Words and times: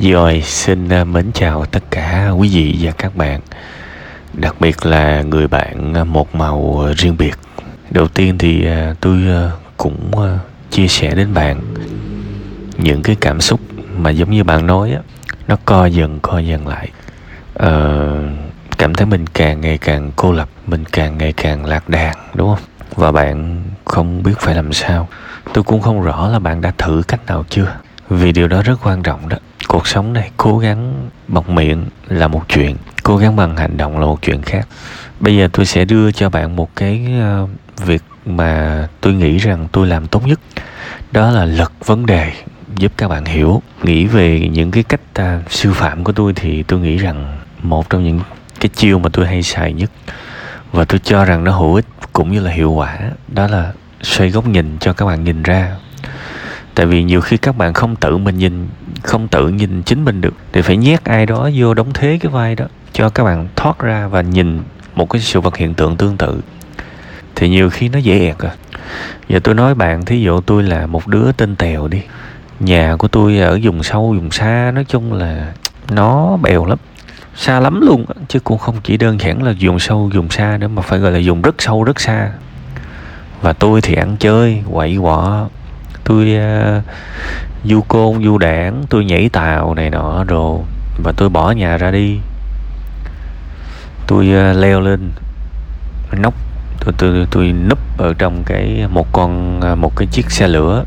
Rồi, 0.00 0.42
xin 0.44 0.88
à, 0.88 1.04
mến 1.04 1.32
chào 1.34 1.66
tất 1.66 1.90
cả 1.90 2.30
quý 2.38 2.48
vị 2.52 2.76
và 2.80 2.92
các 2.92 3.16
bạn. 3.16 3.40
Đặc 4.32 4.54
biệt 4.60 4.86
là 4.86 5.22
người 5.22 5.48
bạn 5.48 5.94
à, 5.94 6.04
một 6.04 6.34
màu 6.34 6.86
riêng 6.96 7.16
biệt. 7.18 7.34
Đầu 7.90 8.08
tiên 8.08 8.38
thì 8.38 8.66
à, 8.66 8.94
tôi 9.00 9.22
cũng 9.76 10.10
chia 10.70 10.88
sẻ 10.88 11.14
đến 11.14 11.34
bạn 11.34 11.60
Những 12.78 13.02
cái 13.02 13.16
cảm 13.20 13.40
xúc 13.40 13.60
mà 13.96 14.10
giống 14.10 14.30
như 14.30 14.44
bạn 14.44 14.66
nói 14.66 14.92
á 14.92 15.00
Nó 15.48 15.56
co 15.64 15.86
dần 15.86 16.18
co 16.22 16.38
dần 16.38 16.68
lại. 16.68 16.88
Ờ, 17.54 18.22
Cảm 18.78 18.94
thấy 18.94 19.06
mình 19.06 19.26
càng 19.26 19.60
ngày 19.60 19.78
càng 19.78 20.12
cô 20.16 20.32
lập 20.32 20.48
Mình 20.66 20.84
càng 20.92 21.18
ngày 21.18 21.32
càng 21.32 21.64
lạc 21.64 21.88
đàn 21.88 22.16
đúng 22.34 22.54
không? 22.54 22.64
Và 22.94 23.12
bạn 23.12 23.62
không 23.84 24.22
biết 24.22 24.34
phải 24.38 24.54
làm 24.54 24.72
sao. 24.72 25.08
Tôi 25.52 25.64
cũng 25.64 25.80
không 25.80 26.02
rõ 26.02 26.28
là 26.28 26.38
bạn 26.38 26.60
đã 26.60 26.72
thử 26.78 27.02
cách 27.08 27.26
nào 27.26 27.44
chưa 27.50 27.76
Vì 28.08 28.32
điều 28.32 28.48
đó 28.48 28.62
rất 28.62 28.78
quan 28.82 29.02
trọng 29.02 29.28
đó 29.28 29.36
cuộc 29.76 29.86
sống 29.86 30.12
này 30.12 30.30
cố 30.36 30.58
gắng 30.58 31.08
bằng 31.28 31.54
miệng 31.54 31.84
là 32.08 32.28
một 32.28 32.42
chuyện 32.48 32.76
cố 33.02 33.16
gắng 33.16 33.36
bằng 33.36 33.56
hành 33.56 33.76
động 33.76 33.98
là 33.98 34.06
một 34.06 34.22
chuyện 34.22 34.42
khác. 34.42 34.68
Bây 35.20 35.36
giờ 35.36 35.48
tôi 35.52 35.66
sẽ 35.66 35.84
đưa 35.84 36.12
cho 36.12 36.30
bạn 36.30 36.56
một 36.56 36.76
cái 36.76 37.06
ờ, 37.20 37.46
việc 37.84 38.02
mà 38.26 38.88
tôi 39.00 39.14
nghĩ 39.14 39.38
rằng 39.38 39.68
tôi 39.72 39.86
làm 39.86 40.06
tốt 40.06 40.26
nhất. 40.26 40.40
Đó 41.12 41.30
là 41.30 41.44
lật 41.44 41.72
vấn 41.86 42.06
đề 42.06 42.32
giúp 42.76 42.92
các 42.96 43.08
bạn 43.08 43.24
hiểu. 43.24 43.62
Nghĩ 43.82 44.06
về 44.06 44.48
những 44.52 44.70
cái 44.70 44.82
cách 44.82 45.00
à, 45.14 45.40
uh, 45.44 45.52
sư 45.52 45.72
phạm 45.72 46.04
của 46.04 46.12
tôi 46.12 46.32
thì 46.36 46.62
tôi 46.62 46.80
nghĩ 46.80 46.96
rằng 46.96 47.38
một 47.62 47.90
trong 47.90 48.04
những 48.04 48.20
cái 48.60 48.68
chiêu 48.68 48.98
mà 48.98 49.08
tôi 49.12 49.26
hay 49.26 49.42
xài 49.42 49.72
nhất 49.72 49.90
và 50.72 50.84
tôi 50.84 51.00
cho 51.04 51.24
rằng 51.24 51.44
nó 51.44 51.52
hữu 51.52 51.74
ích 51.74 51.86
cũng 52.12 52.32
như 52.32 52.40
là 52.40 52.50
hiệu 52.50 52.72
quả 52.72 52.98
đó 53.28 53.46
là 53.46 53.72
xoay 54.02 54.30
góc 54.30 54.46
nhìn 54.46 54.76
cho 54.80 54.92
các 54.92 55.06
bạn 55.06 55.24
nhìn 55.24 55.42
ra. 55.42 55.76
Tại 56.74 56.86
vì 56.86 57.02
nhiều 57.02 57.20
khi 57.20 57.36
các 57.36 57.56
bạn 57.56 57.72
không 57.72 57.96
tự 57.96 58.16
mình 58.16 58.38
nhìn 58.38 58.68
không 59.02 59.28
tự 59.28 59.48
nhìn 59.48 59.82
chính 59.82 60.04
mình 60.04 60.20
được, 60.20 60.34
thì 60.52 60.62
phải 60.62 60.76
nhét 60.76 61.04
ai 61.04 61.26
đó 61.26 61.50
vô 61.54 61.74
đóng 61.74 61.92
thế 61.94 62.18
cái 62.20 62.32
vai 62.32 62.54
đó, 62.54 62.66
cho 62.92 63.08
các 63.08 63.24
bạn 63.24 63.48
thoát 63.56 63.78
ra 63.78 64.06
và 64.06 64.20
nhìn 64.20 64.60
một 64.94 65.10
cái 65.10 65.22
sự 65.22 65.40
vật 65.40 65.56
hiện 65.56 65.74
tượng 65.74 65.96
tương 65.96 66.16
tự. 66.16 66.40
Thì 67.34 67.48
nhiều 67.48 67.70
khi 67.70 67.88
nó 67.88 67.98
dễ 67.98 68.20
ẹt 68.20 68.38
à. 68.38 68.50
Giờ 69.28 69.38
tôi 69.44 69.54
nói 69.54 69.74
bạn, 69.74 70.04
thí 70.04 70.20
dụ 70.20 70.40
tôi 70.40 70.62
là 70.62 70.86
một 70.86 71.06
đứa 71.06 71.32
tên 71.32 71.56
tèo 71.56 71.88
đi. 71.88 72.02
Nhà 72.60 72.96
của 72.98 73.08
tôi 73.08 73.38
ở 73.38 73.58
vùng 73.62 73.82
sâu, 73.82 74.06
vùng 74.12 74.30
xa, 74.30 74.70
nói 74.74 74.84
chung 74.88 75.12
là 75.12 75.52
nó 75.90 76.36
bèo 76.36 76.64
lắm. 76.64 76.78
Xa 77.34 77.60
lắm 77.60 77.80
luôn 77.80 78.04
chứ 78.28 78.40
cũng 78.40 78.58
không 78.58 78.76
chỉ 78.84 78.96
đơn 78.96 79.20
giản 79.20 79.42
là 79.42 79.54
vùng 79.60 79.78
sâu, 79.78 80.10
vùng 80.14 80.30
xa 80.30 80.56
nữa, 80.60 80.68
mà 80.68 80.82
phải 80.82 80.98
gọi 80.98 81.12
là 81.12 81.20
vùng 81.24 81.42
rất 81.42 81.54
sâu, 81.58 81.84
rất 81.84 82.00
xa. 82.00 82.30
Và 83.42 83.52
tôi 83.52 83.80
thì 83.80 83.94
ăn 83.94 84.16
chơi, 84.16 84.62
quậy 84.72 84.98
quọ 85.00 85.48
tôi 86.06 86.34
ờ, 86.34 86.76
uh, 86.78 86.84
du 87.64 87.80
côn 87.80 88.24
du 88.24 88.38
đảng 88.38 88.84
tôi 88.90 89.04
nhảy 89.04 89.28
tàu 89.28 89.74
này 89.74 89.90
nọ 89.90 90.24
rồi 90.24 90.60
và 91.02 91.12
tôi 91.16 91.28
bỏ 91.28 91.50
nhà 91.50 91.76
ra 91.76 91.90
đi. 91.90 92.18
Tôi 94.06 94.28
uh, 94.28 94.56
leo 94.56 94.80
lên 94.80 95.10
nóc 96.12 96.34
tôi 96.80 96.94
tôi 96.98 97.26
tôi 97.30 97.52
núp 97.52 97.78
ở 97.98 98.14
trong 98.18 98.42
cái 98.46 98.86
một 98.90 99.12
con 99.12 99.60
ờ, 99.60 99.74
một 99.74 99.96
cái 99.96 100.08
chiếc 100.10 100.30
xe 100.30 100.48
lửa. 100.48 100.84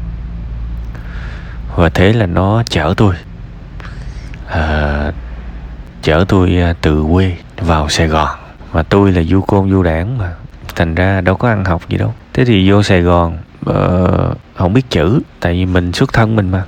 Và 1.76 1.90
thế 1.90 2.14
là 2.14 2.26
nó 2.26 2.64
chở 2.70 2.94
tôi 2.98 3.16
à, 4.48 5.12
chở 6.02 6.26
tôi 6.28 6.58
từ 6.82 7.06
quê 7.12 7.38
vào 7.62 7.90
Sài 7.90 8.08
Gòn. 8.08 8.40
Và 8.72 8.84
tôi 8.84 9.12
là 9.12 9.24
du 9.24 9.42
côn 9.42 9.72
du 9.72 9.84
đảng 9.84 10.18
mà 10.18 10.34
thành 10.76 10.96
ra 10.96 11.22
đâu 11.22 11.36
có 11.36 11.50
ăn 11.50 11.66
học 11.66 11.82
gì 11.90 11.98
đâu. 11.98 12.14
Thế 12.34 12.46
thì 12.46 12.72
vô 12.72 12.84
Sài 12.84 13.02
Gòn 13.02 13.38
uh, 13.70 14.38
không 14.60 14.74
biết 14.74 14.90
chữ 14.90 15.20
tại 15.40 15.54
vì 15.54 15.66
mình 15.66 15.94
xuất 15.94 16.14
thân 16.14 16.36
mình 16.36 16.52
mà. 16.52 16.64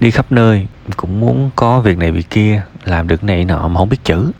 Đi 0.00 0.10
khắp 0.10 0.32
nơi 0.32 0.66
cũng 0.96 1.20
muốn 1.20 1.50
có 1.56 1.80
việc 1.80 1.98
này 1.98 2.12
việc 2.12 2.30
kia 2.30 2.62
làm 2.84 3.08
được 3.08 3.24
này 3.24 3.44
nọ 3.44 3.68
mà 3.68 3.78
không 3.78 3.88
biết 3.88 4.04
chữ. 4.04 4.32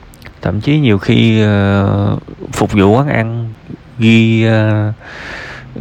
Thậm 0.42 0.60
chí 0.60 0.78
nhiều 0.78 0.98
khi 0.98 1.44
uh, 1.44 2.22
phục 2.52 2.72
vụ 2.72 2.96
quán 2.96 3.08
ăn 3.08 3.52
ghi 3.98 4.46
uh, 4.48 4.94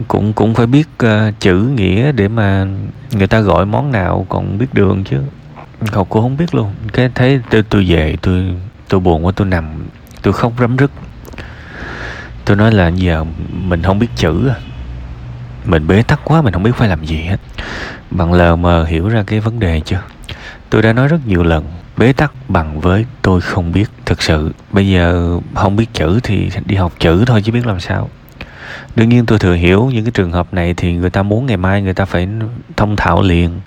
cũng 0.08 0.34
cũng 0.34 0.54
phải 0.54 0.68
biết 0.68 0.88
uh, 1.04 1.40
chữ 1.40 1.54
nghĩa 1.56 2.12
để 2.12 2.28
mà 2.28 2.68
người 3.12 3.28
ta 3.28 3.40
gọi 3.40 3.66
món 3.66 3.92
nào 3.92 4.26
còn 4.30 4.58
biết 4.58 4.74
đường 4.74 5.04
chứ. 5.04 5.18
Học 5.92 6.08
cô 6.10 6.22
không 6.22 6.38
biết 6.38 6.56
luôn. 6.56 6.74
Cái 6.94 7.10
thấy 7.16 7.42
tôi 7.50 7.64
tôi 7.70 7.86
về 7.88 8.16
tôi 8.22 8.56
tôi 8.90 9.00
buồn 9.00 9.26
quá 9.26 9.32
tôi 9.36 9.48
nằm 9.48 9.66
tôi 10.22 10.34
khóc 10.34 10.54
rấm 10.60 10.78
rứt. 10.78 10.92
Tôi 12.46 12.58
nói 12.58 12.72
là 12.72 12.88
giờ 12.88 13.26
mình 13.52 13.84
không 13.84 14.00
biết 14.00 14.08
chữ 14.16 14.48
à 14.48 14.56
mình 15.68 15.88
bế 15.88 16.04
tắc 16.04 16.20
quá, 16.24 16.42
mình 16.42 16.54
không 16.54 16.64
biết 16.64 16.76
phải 16.76 16.90
làm 16.90 17.06
gì 17.06 17.18
hết. 17.18 17.38
Bạn 18.12 18.34
lờ 18.34 18.56
mờ 18.56 18.84
hiểu 18.84 19.10
ra 19.10 19.24
cái 19.28 19.40
vấn 19.40 19.60
đề 19.60 19.82
chưa? 19.86 20.02
Tôi 20.70 20.82
đã 20.82 20.94
nói 20.94 21.08
rất 21.08 21.28
nhiều 21.28 21.44
lần, 21.44 21.66
bế 21.98 22.14
tắc 22.14 22.32
bằng 22.50 22.80
với 22.80 23.06
tôi 23.22 23.42
không 23.42 23.72
biết 23.72 23.90
thực 24.06 24.22
sự. 24.22 24.52
Bây 24.72 24.90
giờ 24.90 25.40
không 25.56 25.76
biết 25.76 25.94
chữ 25.94 26.20
thì 26.24 26.50
đi 26.66 26.76
học 26.76 26.94
chữ 27.00 27.26
thôi 27.26 27.42
chứ 27.46 27.52
biết 27.52 27.66
làm 27.66 27.80
sao. 27.80 28.10
Đương 28.96 29.10
nhiên 29.10 29.26
tôi 29.26 29.40
thừa 29.40 29.54
hiểu 29.54 29.90
những 29.94 30.06
cái 30.06 30.12
trường 30.12 30.32
hợp 30.32 30.54
này 30.54 30.74
thì 30.74 30.94
người 30.94 31.10
ta 31.10 31.24
muốn 31.24 31.46
ngày 31.46 31.58
mai 31.58 31.82
người 31.82 31.94
ta 31.94 32.06
phải 32.06 32.28
thông 32.78 32.96
thạo 32.96 33.22
liền. 33.22 33.60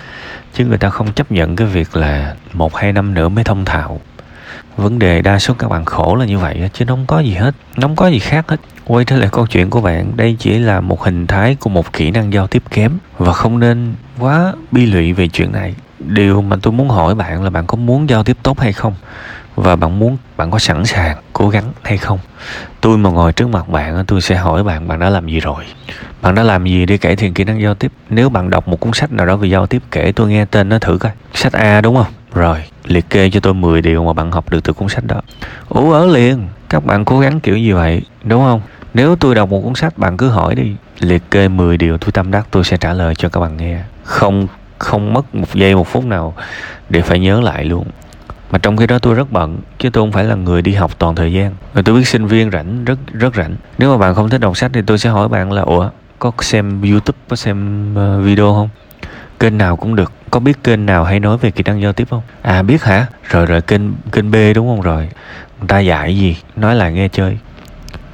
Chứ 0.55 0.67
người 0.67 0.79
ta 0.79 0.91
không 0.91 1.13
chấp 1.13 1.33
nhận 1.33 1.57
cái 1.57 1.67
việc 1.67 1.97
là 1.97 2.35
một 2.53 2.77
hai 2.77 2.93
năm 2.93 3.15
nữa 3.15 3.29
mới 3.29 3.45
thông 3.45 3.65
thạo 3.65 4.01
vấn 4.77 4.99
đề 4.99 5.23
đa 5.23 5.39
số 5.39 5.55
các 5.55 5.69
bạn 5.69 5.85
khổ 5.85 6.17
là 6.17 6.25
như 6.25 6.39
vậy 6.39 6.71
chứ 6.73 6.85
nó 6.85 6.95
không 6.95 7.07
có 7.07 7.21
gì 7.21 7.35
hết, 7.35 7.55
nó 7.77 7.87
không 7.87 7.97
có 7.97 8.09
gì 8.09 8.19
khác 8.19 8.45
hết. 8.49 8.61
Quay 8.85 9.05
trở 9.05 9.17
lại 9.17 9.29
câu 9.33 9.47
chuyện 9.47 9.71
của 9.71 9.81
bạn, 9.81 10.13
đây 10.17 10.37
chỉ 10.39 10.59
là 10.59 10.81
một 10.81 11.03
hình 11.03 11.27
thái 11.27 11.55
của 11.55 11.71
một 11.71 11.93
kỹ 11.93 12.11
năng 12.11 12.33
giao 12.33 12.47
tiếp 12.47 12.63
kém 12.71 12.93
và 13.19 13.33
không 13.33 13.59
nên 13.59 13.95
quá 14.19 14.53
bi 14.73 14.87
lụy 14.87 15.13
về 15.13 15.29
chuyện 15.29 15.53
này. 15.53 15.75
Điều 15.99 16.43
mà 16.43 16.57
tôi 16.63 16.73
muốn 16.73 16.89
hỏi 16.89 17.15
bạn 17.15 17.43
là 17.43 17.51
bạn 17.51 17.67
có 17.67 17.77
muốn 17.77 18.09
giao 18.09 18.25
tiếp 18.25 18.37
tốt 18.43 18.61
hay 18.61 18.73
không? 18.73 18.95
Và 19.57 19.77
bạn 19.77 19.99
muốn, 19.99 20.17
bạn 20.37 20.51
có 20.51 20.59
sẵn 20.59 20.87
sàng, 20.87 21.17
cố 21.33 21.49
gắng 21.49 21.73
hay 21.83 21.99
không? 21.99 22.19
Tôi 22.81 22.99
mà 22.99 23.11
ngồi 23.11 23.33
trước 23.33 23.49
mặt 23.49 23.69
bạn 23.69 24.05
tôi 24.07 24.21
sẽ 24.21 24.37
hỏi 24.37 24.65
bạn 24.65 24.89
bạn 24.89 24.99
đã 24.99 25.11
làm 25.11 25.29
gì 25.29 25.41
rồi? 25.41 25.65
Bạn 26.23 26.35
đã 26.35 26.43
làm 26.43 26.65
gì 26.65 26.87
để 26.87 26.99
cải 26.99 27.17
thiện 27.17 27.35
kỹ 27.35 27.45
năng 27.45 27.63
giao 27.63 27.75
tiếp? 27.75 27.93
Nếu 28.11 28.29
bạn 28.29 28.51
đọc 28.51 28.69
một 28.69 28.81
cuốn 28.81 28.93
sách 28.93 29.13
nào 29.13 29.27
đó 29.27 29.37
về 29.37 29.49
giao 29.49 29.67
tiếp, 29.67 29.83
kể 29.91 30.13
tôi 30.13 30.29
nghe 30.29 30.45
tên 30.45 30.69
nó 30.69 30.79
thử 30.79 30.99
coi. 30.99 31.13
Sách 31.35 31.53
a, 31.53 31.81
đúng 31.81 31.97
không? 31.97 32.07
Rồi, 32.35 32.59
liệt 32.85 33.11
kê 33.11 33.31
cho 33.31 33.41
tôi 33.41 33.55
10 33.55 33.83
điều 33.83 34.05
mà 34.05 34.13
bạn 34.13 34.33
học 34.33 34.51
được 34.51 34.65
từ 34.65 34.73
cuốn 34.73 34.89
sách 34.89 35.05
đó. 35.07 35.21
Ủ 35.69 35.93
ở 35.93 36.07
liền, 36.07 36.49
các 36.69 36.85
bạn 36.85 37.05
cố 37.05 37.21
gắng 37.21 37.41
kiểu 37.41 37.59
như 37.59 37.75
vậy, 37.75 38.03
đúng 38.25 38.43
không? 38.43 38.61
Nếu 38.95 39.17
tôi 39.17 39.35
đọc 39.35 39.49
một 39.49 39.61
cuốn 39.61 39.75
sách, 39.75 39.99
bạn 39.99 40.17
cứ 40.17 40.29
hỏi 40.29 40.55
đi. 40.55 40.75
Liệt 40.99 41.23
kê 41.31 41.49
10 41.49 41.77
điều 41.77 41.99
tôi 41.99 42.13
tâm 42.13 42.31
đắc, 42.31 42.47
tôi 42.51 42.65
sẽ 42.65 42.77
trả 42.77 42.93
lời 42.93 43.15
cho 43.15 43.29
các 43.29 43.41
bạn 43.41 43.57
nghe. 43.57 43.83
Không 44.05 44.49
không 44.79 45.13
mất 45.13 45.35
một 45.35 45.55
giây, 45.55 45.75
một 45.75 45.89
phút 45.89 46.05
nào 46.05 46.35
để 46.89 47.03
phải 47.03 47.19
nhớ 47.19 47.41
lại 47.41 47.65
luôn. 47.65 47.87
Mà 48.51 48.59
trong 48.59 48.77
khi 48.77 48.87
đó 48.87 48.99
tôi 48.99 49.15
rất 49.15 49.33
bận, 49.33 49.59
chứ 49.79 49.91
tôi 49.91 50.03
không 50.03 50.13
phải 50.13 50.25
là 50.25 50.35
người 50.35 50.63
đi 50.63 50.73
học 50.73 50.99
toàn 50.99 51.15
thời 51.15 51.33
gian. 51.33 51.55
Và 51.73 51.83
tôi 51.83 51.95
biết 51.95 52.09
sinh 52.09 52.27
viên 52.27 52.51
rảnh, 52.51 52.85
rất 52.85 52.99
rất 53.13 53.35
rảnh. 53.35 53.57
Nếu 53.79 53.91
mà 53.91 53.99
bạn 53.99 54.15
không 54.15 54.29
thích 54.29 54.41
đọc 54.41 54.57
sách 54.57 54.71
thì 54.75 54.81
tôi 54.87 54.99
sẽ 54.99 55.11
hỏi 55.11 55.29
bạn 55.29 55.53
là, 55.53 55.63
ủa, 55.63 55.91
có 56.19 56.33
xem 56.41 56.83
youtube, 56.83 57.19
có 57.29 57.37
xem 57.37 57.95
ờ, 57.95 58.21
video 58.21 58.55
không? 58.55 58.69
Kênh 59.41 59.59
nào 59.59 59.77
cũng 59.77 59.97
được. 59.97 60.13
Có 60.31 60.41
biết 60.41 60.65
kênh 60.65 60.87
nào 60.87 61.05
hay 61.05 61.21
nói 61.21 61.39
về 61.39 61.51
kỹ 61.51 61.63
năng 61.67 61.83
giao 61.83 61.93
tiếp 61.93 62.07
không? 62.11 62.23
À 62.43 62.63
biết 62.63 62.85
hả? 62.85 63.07
Rồi 63.29 63.47
rồi 63.47 63.61
kênh 63.61 63.81
kênh 64.13 64.31
b 64.31 64.35
đúng 64.55 64.69
không 64.69 64.81
rồi? 64.81 65.09
Người 65.59 65.69
ta 65.69 65.79
dạy 65.79 66.17
gì? 66.17 66.37
Nói 66.57 66.75
là 66.75 66.89
nghe 66.89 67.09
chơi. 67.09 67.39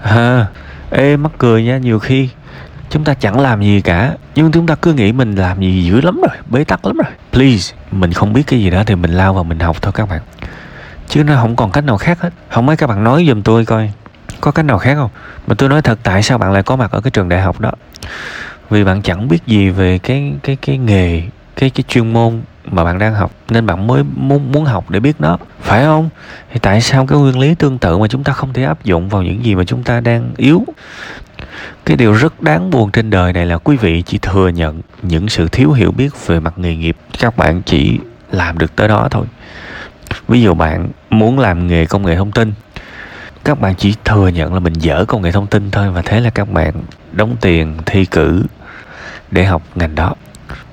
Ha 0.02 0.46
ê 0.90 1.16
mắc 1.16 1.32
cười 1.38 1.64
nha 1.64 1.78
nhiều 1.78 1.98
khi 1.98 2.28
chúng 2.90 3.04
ta 3.04 3.14
chẳng 3.14 3.40
làm 3.40 3.62
gì 3.62 3.80
cả 3.80 4.12
nhưng 4.34 4.52
chúng 4.52 4.66
ta 4.66 4.74
cứ 4.74 4.92
nghĩ 4.92 5.12
mình 5.12 5.34
làm 5.34 5.60
gì 5.60 5.84
dữ 5.84 6.00
lắm 6.00 6.20
rồi 6.20 6.36
bế 6.50 6.64
tắc 6.64 6.86
lắm 6.86 6.96
rồi. 6.96 7.12
Please 7.32 7.74
mình 7.90 8.12
không 8.12 8.32
biết 8.32 8.42
cái 8.46 8.60
gì 8.60 8.70
đó 8.70 8.82
thì 8.86 8.94
mình 8.94 9.10
lao 9.10 9.34
vào 9.34 9.44
mình 9.44 9.58
học 9.58 9.82
thôi 9.82 9.92
các 9.96 10.08
bạn. 10.08 10.20
Chứ 11.08 11.24
nó 11.24 11.36
không 11.36 11.56
còn 11.56 11.72
cách 11.72 11.84
nào 11.84 11.98
khác 11.98 12.20
hết. 12.20 12.30
Không 12.50 12.66
mấy 12.66 12.76
các 12.76 12.86
bạn 12.86 13.04
nói 13.04 13.24
giùm 13.28 13.42
tôi 13.42 13.64
coi 13.64 13.92
có 14.40 14.50
cách 14.50 14.64
nào 14.64 14.78
khác 14.78 14.94
không? 14.94 15.10
Mà 15.46 15.54
tôi 15.58 15.68
nói 15.68 15.82
thật 15.82 15.98
tại 16.02 16.22
sao 16.22 16.38
bạn 16.38 16.52
lại 16.52 16.62
có 16.62 16.76
mặt 16.76 16.90
ở 16.90 17.00
cái 17.00 17.10
trường 17.10 17.28
đại 17.28 17.40
học 17.40 17.60
đó 17.60 17.72
vì 18.70 18.84
bạn 18.84 19.02
chẳng 19.02 19.28
biết 19.28 19.46
gì 19.46 19.70
về 19.70 19.98
cái 19.98 20.32
cái 20.42 20.56
cái 20.56 20.78
nghề, 20.78 21.22
cái 21.56 21.70
cái 21.70 21.84
chuyên 21.88 22.12
môn 22.12 22.40
mà 22.64 22.84
bạn 22.84 22.98
đang 22.98 23.14
học, 23.14 23.32
nên 23.48 23.66
bạn 23.66 23.86
mới 23.86 24.02
muốn 24.16 24.52
muốn 24.52 24.64
học 24.64 24.90
để 24.90 25.00
biết 25.00 25.20
nó. 25.20 25.38
Phải 25.60 25.84
không? 25.84 26.08
Thì 26.52 26.58
tại 26.58 26.80
sao 26.80 27.06
cái 27.06 27.18
nguyên 27.18 27.38
lý 27.38 27.54
tương 27.54 27.78
tự 27.78 27.98
mà 27.98 28.08
chúng 28.08 28.24
ta 28.24 28.32
không 28.32 28.52
thể 28.52 28.64
áp 28.64 28.84
dụng 28.84 29.08
vào 29.08 29.22
những 29.22 29.44
gì 29.44 29.54
mà 29.54 29.64
chúng 29.64 29.82
ta 29.82 30.00
đang 30.00 30.30
yếu? 30.36 30.64
Cái 31.84 31.96
điều 31.96 32.12
rất 32.12 32.42
đáng 32.42 32.70
buồn 32.70 32.90
trên 32.90 33.10
đời 33.10 33.32
này 33.32 33.46
là 33.46 33.58
quý 33.58 33.76
vị 33.76 34.02
chỉ 34.02 34.18
thừa 34.18 34.48
nhận 34.48 34.80
những 35.02 35.28
sự 35.28 35.48
thiếu 35.48 35.72
hiểu 35.72 35.92
biết 35.92 36.26
về 36.26 36.40
mặt 36.40 36.58
nghề 36.58 36.76
nghiệp 36.76 36.96
các 37.18 37.36
bạn 37.36 37.62
chỉ 37.66 37.98
làm 38.30 38.58
được 38.58 38.76
tới 38.76 38.88
đó 38.88 39.08
thôi. 39.10 39.26
Ví 40.28 40.42
dụ 40.42 40.54
bạn 40.54 40.88
muốn 41.10 41.38
làm 41.38 41.66
nghề 41.66 41.86
công 41.86 42.06
nghệ 42.06 42.16
thông 42.16 42.32
tin, 42.32 42.52
các 43.44 43.60
bạn 43.60 43.74
chỉ 43.74 43.94
thừa 44.04 44.28
nhận 44.28 44.54
là 44.54 44.60
mình 44.60 44.72
dở 44.72 45.04
công 45.08 45.22
nghệ 45.22 45.32
thông 45.32 45.46
tin 45.46 45.70
thôi 45.70 45.90
và 45.90 46.02
thế 46.02 46.20
là 46.20 46.30
các 46.30 46.52
bạn 46.52 46.74
đóng 47.12 47.36
tiền, 47.40 47.76
thi 47.86 48.04
cử 48.04 48.42
để 49.30 49.44
học 49.44 49.62
ngành 49.74 49.94
đó. 49.94 50.14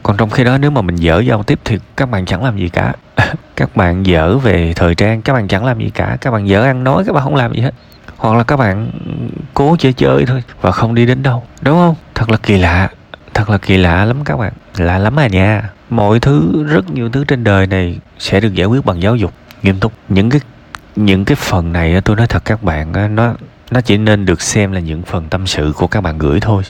Còn 0.04 0.18
trong 0.18 0.30
khi 0.30 0.44
đó, 0.44 0.58
nếu 0.58 0.72
mà 0.72 0.82
mình 0.82 0.96
dở 0.96 1.20
giao 1.20 1.44
tiếp 1.44 1.60
thì 1.66 1.78
các 1.98 2.10
bạn 2.10 2.26
chẳng 2.26 2.44
làm 2.44 2.58
gì 2.58 2.70
cả. 2.70 2.94
Các 3.56 3.76
bạn 3.76 4.06
dở 4.06 4.38
về 4.38 4.74
thời 4.76 4.96
trang, 4.96 5.22
các 5.22 5.34
bạn 5.34 5.48
chẳng 5.48 5.66
làm 5.66 5.80
gì 5.80 5.90
cả. 5.90 6.18
Các 6.22 6.32
bạn 6.32 6.48
dở 6.48 6.64
ăn 6.64 6.84
nói, 6.84 7.04
các 7.08 7.14
bạn 7.14 7.24
không 7.24 7.36
làm 7.36 7.54
gì 7.54 7.62
hết. 7.62 7.74
Hoặc 8.18 8.38
là 8.38 8.44
các 8.44 8.58
bạn 8.58 8.92
cố 9.54 9.76
chơi 9.80 9.94
chơi 9.94 10.26
thôi 10.26 10.44
và 10.62 10.72
không 10.72 10.96
đi 10.96 11.06
đến 11.06 11.24
đâu. 11.24 11.44
Đúng 11.62 11.78
không? 11.78 11.96
Thật 12.16 12.30
là 12.30 12.38
kỳ 12.38 12.58
lạ. 12.58 12.90
Thật 13.34 13.50
là 13.50 13.58
kỳ 13.58 13.78
lạ 13.78 14.06
lắm 14.06 14.24
các 14.26 14.38
bạn. 14.38 14.54
Lạ 14.78 14.98
lắm 14.98 15.20
à 15.20 15.28
nha. 15.28 15.70
Mọi 15.90 16.20
thứ, 16.20 16.66
rất 16.68 16.90
nhiều 16.92 17.10
thứ 17.10 17.26
trên 17.26 17.44
đời 17.44 17.68
này 17.68 18.00
sẽ 18.20 18.40
được 18.40 18.54
giải 18.54 18.68
quyết 18.68 18.86
bằng 18.86 19.02
giáo 19.02 19.16
dục, 19.16 19.34
nghiêm 19.64 19.80
túc. 19.80 19.94
Những 20.10 20.30
cái 20.30 20.42
những 20.96 21.26
cái 21.26 21.36
phần 21.36 21.74
này 21.74 22.02
tôi 22.02 22.16
nói 22.16 22.28
thật 22.28 22.46
các 22.46 22.64
bạn 22.64 23.16
nó 23.16 23.34
nó 23.72 23.82
chỉ 23.82 23.98
nên 23.98 24.26
được 24.26 24.42
xem 24.42 24.72
là 24.72 24.80
những 24.80 25.04
phần 25.04 25.30
tâm 25.30 25.48
sự 25.48 25.74
của 25.76 25.88
các 25.88 26.02
bạn 26.02 26.18
gửi 26.18 26.40
thôi 26.40 26.64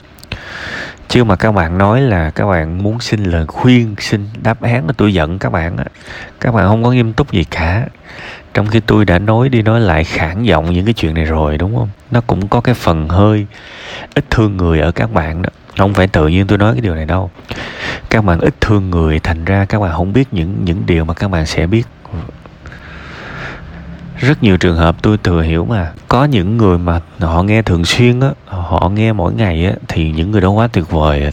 chứ 1.08 1.24
mà 1.24 1.36
các 1.36 1.52
bạn 1.52 1.78
nói 1.78 2.00
là 2.00 2.30
các 2.30 2.46
bạn 2.46 2.82
muốn 2.82 3.00
xin 3.00 3.24
lời 3.24 3.46
khuyên, 3.46 3.94
xin 3.98 4.28
đáp 4.42 4.62
án 4.62 4.86
tôi 4.96 5.14
giận 5.14 5.38
các 5.38 5.52
bạn 5.52 5.76
á. 5.76 5.84
Các 6.40 6.54
bạn 6.54 6.68
không 6.68 6.84
có 6.84 6.90
nghiêm 6.90 7.12
túc 7.12 7.32
gì 7.32 7.44
cả. 7.44 7.86
Trong 8.54 8.66
khi 8.66 8.80
tôi 8.80 9.04
đã 9.04 9.18
nói 9.18 9.48
đi 9.48 9.62
nói 9.62 9.80
lại 9.80 10.04
khản 10.04 10.42
giọng 10.42 10.72
những 10.72 10.84
cái 10.84 10.94
chuyện 10.94 11.14
này 11.14 11.24
rồi, 11.24 11.58
đúng 11.58 11.76
không? 11.76 11.88
Nó 12.10 12.20
cũng 12.26 12.48
có 12.48 12.60
cái 12.60 12.74
phần 12.74 13.08
hơi 13.08 13.46
ít 14.14 14.24
thương 14.30 14.56
người 14.56 14.80
ở 14.80 14.90
các 14.92 15.12
bạn 15.12 15.42
đó. 15.42 15.50
Không 15.78 15.94
phải 15.94 16.06
tự 16.06 16.28
nhiên 16.28 16.46
tôi 16.46 16.58
nói 16.58 16.72
cái 16.72 16.80
điều 16.80 16.94
này 16.94 17.04
đâu. 17.04 17.30
Các 18.10 18.24
bạn 18.24 18.40
ít 18.40 18.54
thương 18.60 18.90
người, 18.90 19.18
thành 19.18 19.44
ra 19.44 19.64
các 19.64 19.80
bạn 19.80 19.92
không 19.92 20.12
biết 20.12 20.28
những 20.32 20.56
những 20.64 20.82
điều 20.86 21.04
mà 21.04 21.14
các 21.14 21.28
bạn 21.28 21.46
sẽ 21.46 21.66
biết 21.66 21.86
rất 24.16 24.42
nhiều 24.42 24.56
trường 24.56 24.76
hợp 24.76 24.96
tôi 25.02 25.18
thừa 25.18 25.42
hiểu 25.42 25.64
mà. 25.64 25.92
Có 26.08 26.24
những 26.24 26.56
người 26.56 26.78
mà 26.78 27.00
họ 27.20 27.42
nghe 27.42 27.62
thường 27.62 27.84
xuyên 27.84 28.20
á, 28.20 28.28
họ 28.46 28.88
nghe 28.88 29.12
mỗi 29.12 29.32
ngày 29.32 29.66
á, 29.66 29.72
thì 29.88 30.12
những 30.12 30.30
người 30.30 30.40
đó 30.40 30.50
quá 30.50 30.68
tuyệt 30.72 30.90
vời. 30.90 31.30